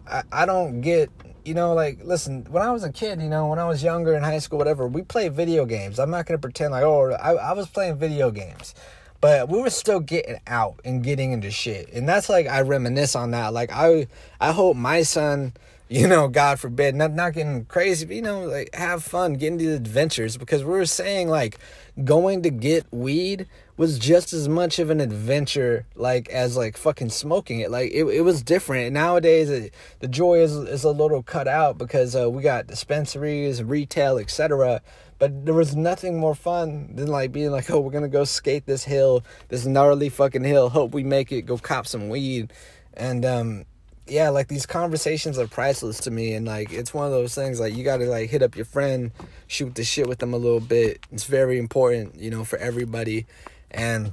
I, 0.07 0.23
I 0.33 0.47
don't 0.47 0.81
get 0.81 1.11
you 1.45 1.55
know, 1.55 1.75
like, 1.75 2.01
listen, 2.05 2.47
when 2.51 2.63
I 2.63 2.71
was 2.71 2.85
a 2.85 2.93
kid, 2.93 3.21
you 3.21 3.29
know, 3.29 3.49
when 3.49 3.59
I 3.59 3.67
was 3.67 3.83
younger 3.83 4.15
in 4.15 4.23
high 4.23 4.39
school, 4.39 4.59
whatever, 4.59 4.87
we 4.87 5.03
played 5.03 5.33
video 5.33 5.65
games. 5.65 5.99
I'm 5.99 6.11
not 6.11 6.27
going 6.27 6.39
to 6.39 6.43
pretend 6.43 6.73
like, 6.73 6.85
oh, 6.85 7.13
I, 7.13 7.33
I 7.35 7.53
was 7.53 7.69
playing 7.69 7.97
video 7.97 8.31
games. 8.31 8.75
But 9.21 9.49
we 9.49 9.61
were 9.61 9.71
still 9.71 10.01
getting 10.01 10.39
out 10.47 10.81
and 10.85 11.03
getting 11.03 11.33
into 11.33 11.51
shit. 11.51 11.93
And 11.93 12.09
that's 12.09 12.29
like 12.29 12.47
i 12.47 12.61
reminisce 12.61 13.17
on 13.17 13.33
that. 13.33 13.53
Like 13.53 13.71
i 13.73 14.07
i 14.41 14.53
hope 14.53 14.77
my 14.77 15.03
son 15.03 15.53
you 15.91 16.07
know 16.07 16.29
god 16.29 16.61
forbid 16.61 16.95
not 16.95 17.15
not 17.15 17.33
getting 17.33 17.65
crazy 17.65 18.05
but 18.05 18.15
you 18.15 18.21
know 18.21 18.43
like 18.43 18.69
have 18.75 19.03
fun 19.03 19.35
getting 19.35 19.59
these 19.59 19.75
adventures. 19.75 20.37
Because 20.37 20.63
we 20.63 20.71
were 20.71 20.87
saying 20.87 21.29
like 21.29 21.59
going 22.05 22.43
to 22.43 22.51
get 22.51 22.87
weed 22.93 23.49
was 23.79 23.99
just 23.99 24.33
as 24.35 24.49
much 24.49 24.79
of 24.79 24.91
an 24.91 25.01
adventure 25.01 25.87
like 25.95 26.29
as 26.29 26.57
like 26.57 26.77
fucking 26.77 27.09
smoking 27.09 27.61
it 27.61 27.71
like 27.71 27.91
it, 27.93 28.05
it 28.05 28.21
was 28.23 28.43
different 28.43 28.93
nowadays 28.93 29.49
it, 29.49 29.73
the 30.01 30.09
joy 30.09 30.39
is 30.41 30.55
is 30.55 30.85
a 30.85 30.91
little 30.91 31.23
cut 31.23 31.49
out 31.49 31.79
because 31.79 32.15
uh, 32.15 32.29
we 32.29 32.43
got 32.43 32.67
dispensaries 32.67 33.63
retail 33.63 34.19
etc 34.19 34.83
but 35.19 35.45
there 35.45 35.55
was 35.55 35.75
nothing 35.75 36.19
more 36.19 36.35
fun 36.35 36.95
than 36.95 37.09
like 37.09 37.33
being 37.33 37.51
like, 37.51 37.71
oh, 37.71 37.81
we're 37.81 37.91
gonna 37.91 38.09
go 38.09 38.25
skate 38.25 38.67
this 38.67 38.85
hill, 38.85 39.25
this 39.49 39.67
gnarly 39.67 40.09
fucking 40.09 40.45
hill. 40.45 40.69
Hope 40.69 40.93
we 40.93 41.03
make 41.03 41.33
it. 41.33 41.43
Go 41.43 41.59
cop 41.59 41.87
some 41.87 42.09
weed, 42.09 42.53
and 42.95 43.25
um, 43.25 43.65
yeah, 44.07 44.29
like 44.29 44.49
these 44.49 44.65
conversations 44.65 45.39
are 45.39 45.49
priceless 45.49 45.99
to 46.01 46.11
me. 46.11 46.35
And 46.35 46.47
like 46.47 46.73
it's 46.73 46.95
one 46.95 47.07
of 47.07 47.13
those 47.13 47.35
things 47.35 47.59
like 47.59 47.75
you 47.75 47.83
gotta 47.83 48.05
like 48.05 48.31
hit 48.31 48.43
up 48.43 48.55
your 48.55 48.65
friend, 48.65 49.11
shoot 49.49 49.75
the 49.75 49.85
shit 49.85 50.07
with 50.09 50.19
them 50.19 50.35
a 50.35 50.39
little 50.39 50.61
bit. 50.61 51.05
It's 51.11 51.25
very 51.25 51.59
important, 51.59 52.17
you 52.17 52.31
know, 52.31 52.45
for 52.45 52.59
everybody. 52.59 53.27
And 53.71 54.13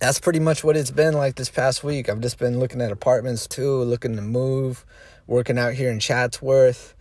that's 0.00 0.20
pretty 0.20 0.40
much 0.40 0.64
what 0.64 0.76
it's 0.76 0.90
been 0.90 1.14
like 1.14 1.36
this 1.36 1.50
past 1.50 1.84
week. 1.84 2.08
I've 2.08 2.20
just 2.20 2.38
been 2.38 2.58
looking 2.58 2.80
at 2.80 2.92
apartments 2.92 3.46
too, 3.46 3.82
looking 3.82 4.16
to 4.16 4.22
move, 4.22 4.84
working 5.26 5.58
out 5.58 5.74
here 5.74 5.90
in 5.90 6.00
Chatsworth. 6.00 6.94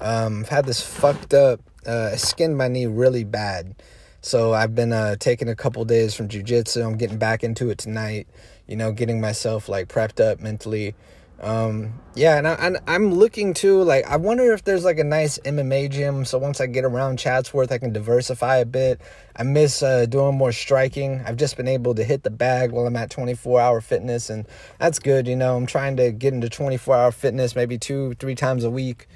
Um, 0.00 0.40
I've 0.40 0.48
had 0.48 0.66
this 0.66 0.82
fucked 0.82 1.34
up 1.34 1.60
uh, 1.86 2.10
I 2.12 2.16
skinned 2.16 2.56
my 2.56 2.68
knee 2.68 2.86
really 2.86 3.24
bad. 3.24 3.74
So 4.22 4.52
I've 4.52 4.74
been 4.74 4.92
uh, 4.92 5.16
taking 5.16 5.48
a 5.48 5.56
couple 5.56 5.84
days 5.84 6.14
from 6.14 6.28
jujitsu. 6.28 6.84
I'm 6.84 6.96
getting 6.98 7.18
back 7.18 7.42
into 7.42 7.70
it 7.70 7.78
tonight. 7.78 8.26
You 8.66 8.76
know, 8.76 8.92
getting 8.92 9.20
myself 9.20 9.68
like 9.68 9.88
prepped 9.88 10.20
up 10.20 10.40
mentally. 10.40 10.94
Um, 11.40 11.94
yeah, 12.14 12.36
and, 12.36 12.76
I, 12.86 12.94
am 12.94 13.14
looking 13.14 13.54
to 13.54 13.82
like 13.82 14.06
I 14.06 14.16
wonder 14.16 14.52
if 14.52 14.64
there's 14.64 14.84
like 14.84 14.98
a 14.98 15.04
nice 15.04 15.38
MMA 15.38 15.90
gym. 15.90 16.24
So 16.26 16.36
once 16.36 16.60
I 16.60 16.66
get 16.66 16.84
around 16.84 17.18
Chatsworth, 17.18 17.72
I 17.72 17.78
can 17.78 17.92
diversify 17.92 18.56
a 18.56 18.66
bit. 18.66 19.00
I 19.36 19.44
miss 19.44 19.82
uh, 19.82 20.04
doing 20.04 20.36
more 20.36 20.52
striking. 20.52 21.22
I've 21.24 21.36
just 21.36 21.56
been 21.56 21.68
able 21.68 21.94
to 21.94 22.04
hit 22.04 22.24
the 22.24 22.30
bag 22.30 22.72
while 22.72 22.86
I'm 22.86 22.96
at 22.96 23.10
24 23.10 23.58
hour 23.60 23.80
fitness, 23.80 24.28
and 24.28 24.46
that's 24.78 24.98
good. 24.98 25.26
You 25.26 25.36
know, 25.36 25.56
I'm 25.56 25.66
trying 25.66 25.96
to 25.96 26.12
get 26.12 26.34
into 26.34 26.50
24 26.50 26.94
hour 26.94 27.12
fitness 27.12 27.56
maybe 27.56 27.78
two, 27.78 28.14
three 28.14 28.34
times 28.34 28.64
a 28.64 28.70
week. 28.70 29.08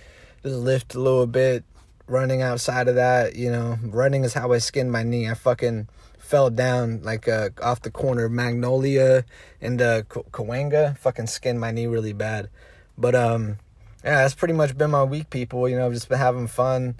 Just 0.42 0.56
lift 0.56 0.94
a 0.94 1.00
little 1.00 1.26
bit, 1.26 1.64
running 2.06 2.42
outside 2.42 2.88
of 2.88 2.94
that, 2.94 3.36
you 3.36 3.50
know, 3.50 3.78
running 3.82 4.24
is 4.24 4.34
how 4.34 4.52
I 4.52 4.58
skinned 4.58 4.92
my 4.92 5.02
knee. 5.02 5.28
I 5.28 5.34
fucking 5.34 5.88
fell 6.24 6.50
down 6.50 7.02
like 7.02 7.28
uh, 7.28 7.50
off 7.62 7.82
the 7.82 7.90
corner 7.90 8.24
of 8.24 8.32
Magnolia 8.32 9.24
and 9.60 9.80
uh, 9.80 10.02
Cahuenga. 10.02 10.98
Fucking 10.98 11.26
skinned 11.26 11.60
my 11.60 11.70
knee 11.70 11.86
really 11.86 12.12
bad. 12.12 12.48
But 12.96 13.14
um, 13.14 13.58
yeah, 14.02 14.22
that's 14.22 14.34
pretty 14.34 14.54
much 14.54 14.76
been 14.76 14.90
my 14.90 15.04
week, 15.04 15.30
people. 15.30 15.68
You 15.68 15.76
know, 15.76 15.86
I've 15.86 15.92
just 15.92 16.08
been 16.08 16.18
having 16.18 16.46
fun. 16.46 16.96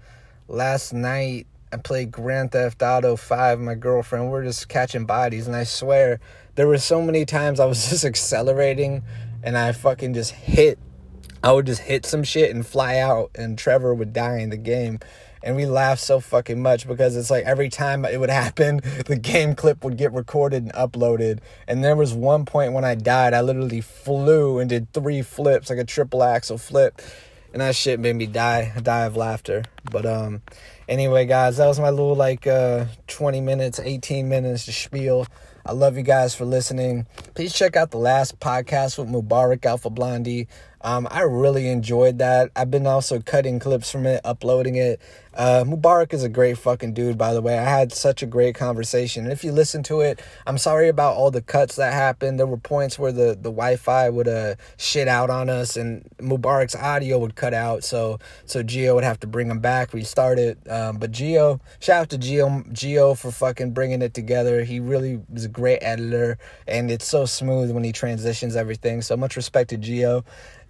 Last 0.47 0.93
night 0.93 1.47
I 1.73 1.79
played 1.79 2.13
Grand 2.13 2.53
Theft 2.53 2.83
Auto 2.83 3.17
5. 3.17 3.61
My 3.61 3.75
girlfriend, 3.75 4.31
we're 4.31 4.45
just 4.45 4.69
catching 4.69 5.07
bodies, 5.07 5.47
and 5.47 5.57
I 5.57 5.65
swear 5.65 6.21
there 6.55 6.69
were 6.69 6.79
so 6.79 7.01
many 7.01 7.25
times 7.25 7.61
I 7.61 7.65
was 7.67 7.89
just 7.91 8.05
accelerating 8.05 9.03
and 9.43 9.59
I 9.59 9.73
fucking 9.73 10.15
just 10.15 10.33
hit 10.33 10.79
I 11.45 11.53
would 11.53 11.67
just 11.67 11.83
hit 11.83 12.07
some 12.07 12.25
shit 12.25 12.55
and 12.55 12.67
fly 12.67 12.97
out, 12.97 13.31
and 13.35 13.59
Trevor 13.59 13.95
would 13.95 14.15
die 14.15 14.39
in 14.39 14.49
the 14.49 14.57
game. 14.57 14.99
And 15.45 15.57
we 15.57 15.67
laughed 15.67 16.01
so 16.01 16.21
fucking 16.21 16.61
much 16.61 16.89
because 16.89 17.17
it's 17.17 17.31
like 17.31 17.45
every 17.45 17.69
time 17.69 18.07
it 18.07 18.19
would 18.19 18.31
happen, 18.31 18.81
the 19.07 19.17
game 19.17 19.55
clip 19.55 19.85
would 19.85 19.99
get 19.99 20.13
recorded 20.13 20.63
and 20.63 20.73
uploaded. 20.73 21.41
And 21.69 21.85
there 21.85 21.95
was 21.95 22.15
one 22.15 22.47
point 22.47 22.73
when 22.73 22.85
I 22.85 22.95
died, 22.95 23.35
I 23.35 23.43
literally 23.43 23.83
flew 23.83 24.59
and 24.59 24.71
did 24.71 24.91
three 24.95 25.21
flips, 25.21 25.69
like 25.69 25.79
a 25.79 25.85
triple 25.85 26.25
axle 26.25 26.57
flip. 26.57 27.03
And 27.53 27.61
that 27.61 27.77
shit 27.77 28.01
made 28.01 28.17
me 28.17 28.27
die, 28.27 28.73
die 28.83 29.05
of 29.05 29.17
laughter. 29.17 29.65
But 29.89 30.07
um, 30.07 30.41
anyway, 30.89 31.27
guys, 31.27 31.59
that 31.59 31.67
was 31.67 31.79
my 31.79 31.91
little 31.91 32.17
like 32.17 32.47
uh 32.47 32.87
20 33.07 33.43
minutes, 33.43 33.79
18 33.79 34.29
minutes 34.29 34.65
to 34.65 34.73
spiel. 34.73 35.27
I 35.67 35.73
love 35.73 35.97
you 35.97 36.03
guys 36.03 36.35
for 36.35 36.45
listening. 36.45 37.07
Please 37.35 37.55
check 37.55 37.75
out 37.75 37.91
the 37.91 37.99
last 37.99 38.39
podcast 38.39 38.99
with 38.99 39.09
Mubarak 39.09 39.65
Alpha 39.65 39.89
Blondie. 39.89 40.49
Um, 40.85 41.09
I 41.11 41.23
really 41.23 41.69
enjoyed 41.69 42.19
that. 42.19 42.51
I've 42.55 42.71
been 42.71 42.87
also 42.87 43.19
cutting 43.19 43.59
clips 43.59 43.91
from 43.91 44.05
it, 44.05 44.21
uploading 44.23 44.77
it. 44.77 45.01
Uh, 45.33 45.65
Mubarak 45.67 46.13
is 46.13 46.23
a 46.23 46.29
great 46.29 46.59
fucking 46.59 46.93
dude, 46.93 47.17
by 47.17 47.33
the 47.33 47.41
way. 47.41 47.59
I 47.59 47.65
had 47.65 47.91
such 47.91 48.23
a 48.23 48.27
great 48.27 48.55
conversation. 48.55 49.25
And 49.25 49.33
if 49.33 49.43
you 49.43 49.51
listen 49.51 49.83
to 49.85 50.03
it, 50.03 50.21
I'm 50.47 50.59
sorry 50.59 50.89
about 50.89 51.17
all 51.17 51.31
the 51.31 51.41
cuts 51.41 51.77
that 51.77 51.95
happened. 51.95 52.39
There 52.39 52.47
were 52.47 52.59
points 52.59 52.99
where 52.99 53.13
the, 53.13 53.29
the 53.29 53.51
Wi-Fi 53.51 54.11
would 54.11 54.29
uh, 54.29 54.57
shit 54.77 55.09
out 55.09 55.31
on 55.31 55.49
us, 55.49 55.77
and 55.77 56.09
Mubarak's 56.19 56.77
audio 56.77 57.19
would 57.19 57.35
cut 57.35 57.55
out. 57.55 57.83
So 57.83 58.19
so 58.45 58.63
Geo 58.63 58.95
would 58.95 59.05
have 59.05 59.19
to 59.21 59.27
bring 59.27 59.49
him 59.51 59.61
back, 59.61 59.95
restart 59.95 60.39
it. 60.39 60.59
Um, 60.71 60.99
but 60.99 61.11
Geo, 61.11 61.61
shout 61.81 62.03
out 62.03 62.11
to 62.11 62.19
Geo 62.19 62.63
Geo 62.73 63.15
for 63.15 63.33
fucking 63.33 63.73
bringing 63.73 64.03
it 64.03 64.13
together. 64.13 64.63
He 64.65 64.81
really 64.81 65.21
is 65.33 65.47
a 65.47 65.49
great 65.49 65.79
editor, 65.81 66.39
and 66.69 66.91
it's 66.91 67.07
so 67.07 67.25
smooth 67.25 67.73
when 67.73 67.85
he 67.85 67.91
transitions 67.91 68.55
everything. 68.55 69.01
So 69.01 69.17
much 69.17 69.35
respect 69.35 69.71
to 69.71 69.79
Geo. 69.79 70.25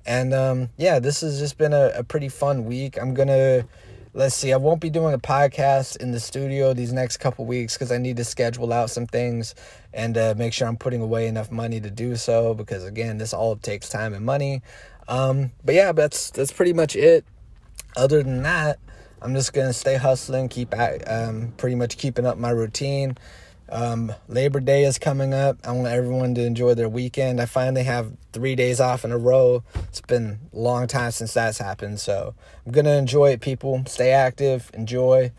And 0.06 0.34
um, 0.34 0.68
yeah, 0.76 0.98
this 0.98 1.22
has 1.22 1.38
just 1.38 1.56
been 1.58 1.72
a, 1.72 1.92
a 1.96 2.04
pretty 2.04 2.28
fun 2.28 2.64
week. 2.64 2.98
I'm 3.00 3.14
gonna 3.14 3.66
let's 4.14 4.34
see. 4.34 4.52
I 4.52 4.56
won't 4.56 4.80
be 4.80 4.90
doing 4.90 5.12
a 5.12 5.18
podcast 5.18 5.96
in 5.96 6.12
the 6.12 6.20
studio 6.20 6.72
these 6.72 6.92
next 6.92 7.16
couple 7.16 7.44
weeks 7.44 7.74
because 7.74 7.90
I 7.90 7.98
need 7.98 8.16
to 8.18 8.24
schedule 8.24 8.72
out 8.72 8.90
some 8.90 9.06
things 9.06 9.54
and 9.92 10.16
uh, 10.16 10.34
make 10.36 10.52
sure 10.52 10.68
I'm 10.68 10.76
putting 10.76 11.00
away 11.00 11.26
enough 11.26 11.50
money 11.50 11.80
to 11.80 11.90
do 11.90 12.16
so. 12.16 12.54
Because 12.54 12.84
again, 12.84 13.18
this 13.18 13.34
all 13.34 13.56
takes 13.56 13.88
time 13.88 14.14
and 14.14 14.24
money. 14.24 14.62
Um, 15.08 15.50
but 15.64 15.74
yeah, 15.74 15.92
that's 15.92 16.30
that's 16.30 16.52
pretty 16.52 16.72
much 16.72 16.96
it. 16.96 17.24
Other 17.96 18.22
than 18.22 18.42
that, 18.42 18.78
I'm 19.20 19.34
just 19.34 19.52
gonna 19.52 19.72
stay 19.72 19.96
hustling, 19.96 20.48
keep 20.48 20.74
um, 21.06 21.52
pretty 21.56 21.76
much 21.76 21.98
keeping 21.98 22.26
up 22.26 22.38
my 22.38 22.50
routine. 22.50 23.16
Um, 23.74 24.12
Labor 24.28 24.60
Day 24.60 24.84
is 24.84 24.98
coming 24.98 25.34
up. 25.34 25.58
I 25.64 25.72
want 25.72 25.88
everyone 25.88 26.36
to 26.36 26.46
enjoy 26.46 26.74
their 26.74 26.88
weekend. 26.88 27.40
I 27.40 27.46
finally 27.46 27.82
have 27.82 28.12
three 28.32 28.54
days 28.54 28.78
off 28.78 29.04
in 29.04 29.10
a 29.10 29.18
row. 29.18 29.64
It's 29.88 30.00
been 30.00 30.38
a 30.52 30.56
long 30.56 30.86
time 30.86 31.10
since 31.10 31.34
that's 31.34 31.58
happened. 31.58 31.98
So 31.98 32.36
I'm 32.64 32.70
going 32.70 32.84
to 32.84 32.96
enjoy 32.96 33.32
it, 33.32 33.40
people. 33.40 33.82
Stay 33.88 34.12
active, 34.12 34.70
enjoy, 34.74 35.32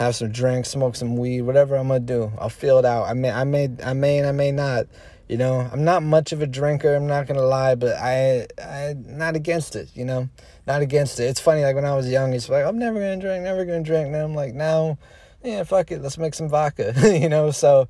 have 0.00 0.16
some 0.16 0.32
drinks, 0.32 0.70
smoke 0.70 0.96
some 0.96 1.16
weed, 1.16 1.42
whatever 1.42 1.76
I'm 1.76 1.86
going 1.86 2.04
to 2.04 2.12
do. 2.12 2.32
I'll 2.40 2.48
feel 2.48 2.78
it 2.80 2.84
out. 2.84 3.04
I 3.04 3.12
may, 3.12 3.30
I 3.30 3.44
may, 3.44 3.70
I 3.84 3.92
may, 3.92 4.18
and 4.18 4.26
I 4.26 4.32
may 4.32 4.50
not. 4.50 4.86
You 5.28 5.36
know, 5.36 5.68
I'm 5.72 5.84
not 5.84 6.02
much 6.02 6.32
of 6.32 6.42
a 6.42 6.46
drinker. 6.46 6.94
I'm 6.94 7.08
not 7.08 7.26
gonna 7.26 7.42
lie, 7.42 7.74
but 7.74 7.96
I, 7.96 8.46
I, 8.62 8.94
not 8.96 9.34
against 9.34 9.74
it. 9.74 9.90
You 9.92 10.04
know, 10.04 10.28
not 10.68 10.82
against 10.82 11.18
it. 11.18 11.24
It's 11.24 11.40
funny. 11.40 11.64
Like 11.64 11.74
when 11.74 11.84
I 11.84 11.96
was 11.96 12.08
young, 12.08 12.32
it's 12.32 12.48
like 12.48 12.64
I'm 12.64 12.78
never 12.78 13.00
gonna 13.00 13.16
drink, 13.16 13.42
never 13.42 13.64
gonna 13.64 13.82
drink. 13.82 14.10
Now 14.10 14.22
I'm 14.22 14.36
like, 14.36 14.54
now 14.54 14.98
yeah, 15.46 15.62
fuck 15.62 15.92
it, 15.92 16.02
let's 16.02 16.18
make 16.18 16.34
some 16.34 16.48
vodka, 16.48 16.92
you 17.20 17.28
know. 17.28 17.52
So, 17.52 17.88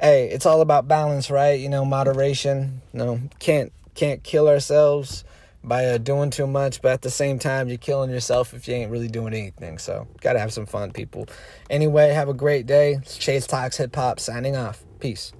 hey, 0.00 0.30
it's 0.30 0.46
all 0.46 0.60
about 0.60 0.86
balance, 0.86 1.30
right? 1.30 1.58
You 1.58 1.68
know, 1.68 1.84
moderation. 1.84 2.80
You 2.92 2.98
know, 2.98 3.20
can't 3.40 3.72
can't 3.94 4.22
kill 4.22 4.48
ourselves 4.48 5.24
by 5.64 5.86
uh, 5.86 5.98
doing 5.98 6.30
too 6.30 6.46
much, 6.46 6.80
but 6.80 6.92
at 6.92 7.02
the 7.02 7.10
same 7.10 7.38
time, 7.38 7.68
you're 7.68 7.78
killing 7.78 8.10
yourself 8.10 8.54
if 8.54 8.66
you 8.68 8.74
ain't 8.74 8.90
really 8.90 9.08
doing 9.08 9.34
anything. 9.34 9.78
So, 9.78 10.06
gotta 10.20 10.38
have 10.38 10.52
some 10.52 10.66
fun, 10.66 10.92
people. 10.92 11.26
Anyway, 11.68 12.10
have 12.10 12.28
a 12.28 12.34
great 12.34 12.66
day. 12.66 12.94
It's 12.94 13.18
Chase 13.18 13.46
Talks 13.46 13.76
Hip 13.78 13.94
Hop 13.96 14.20
signing 14.20 14.56
off. 14.56 14.84
Peace. 15.00 15.32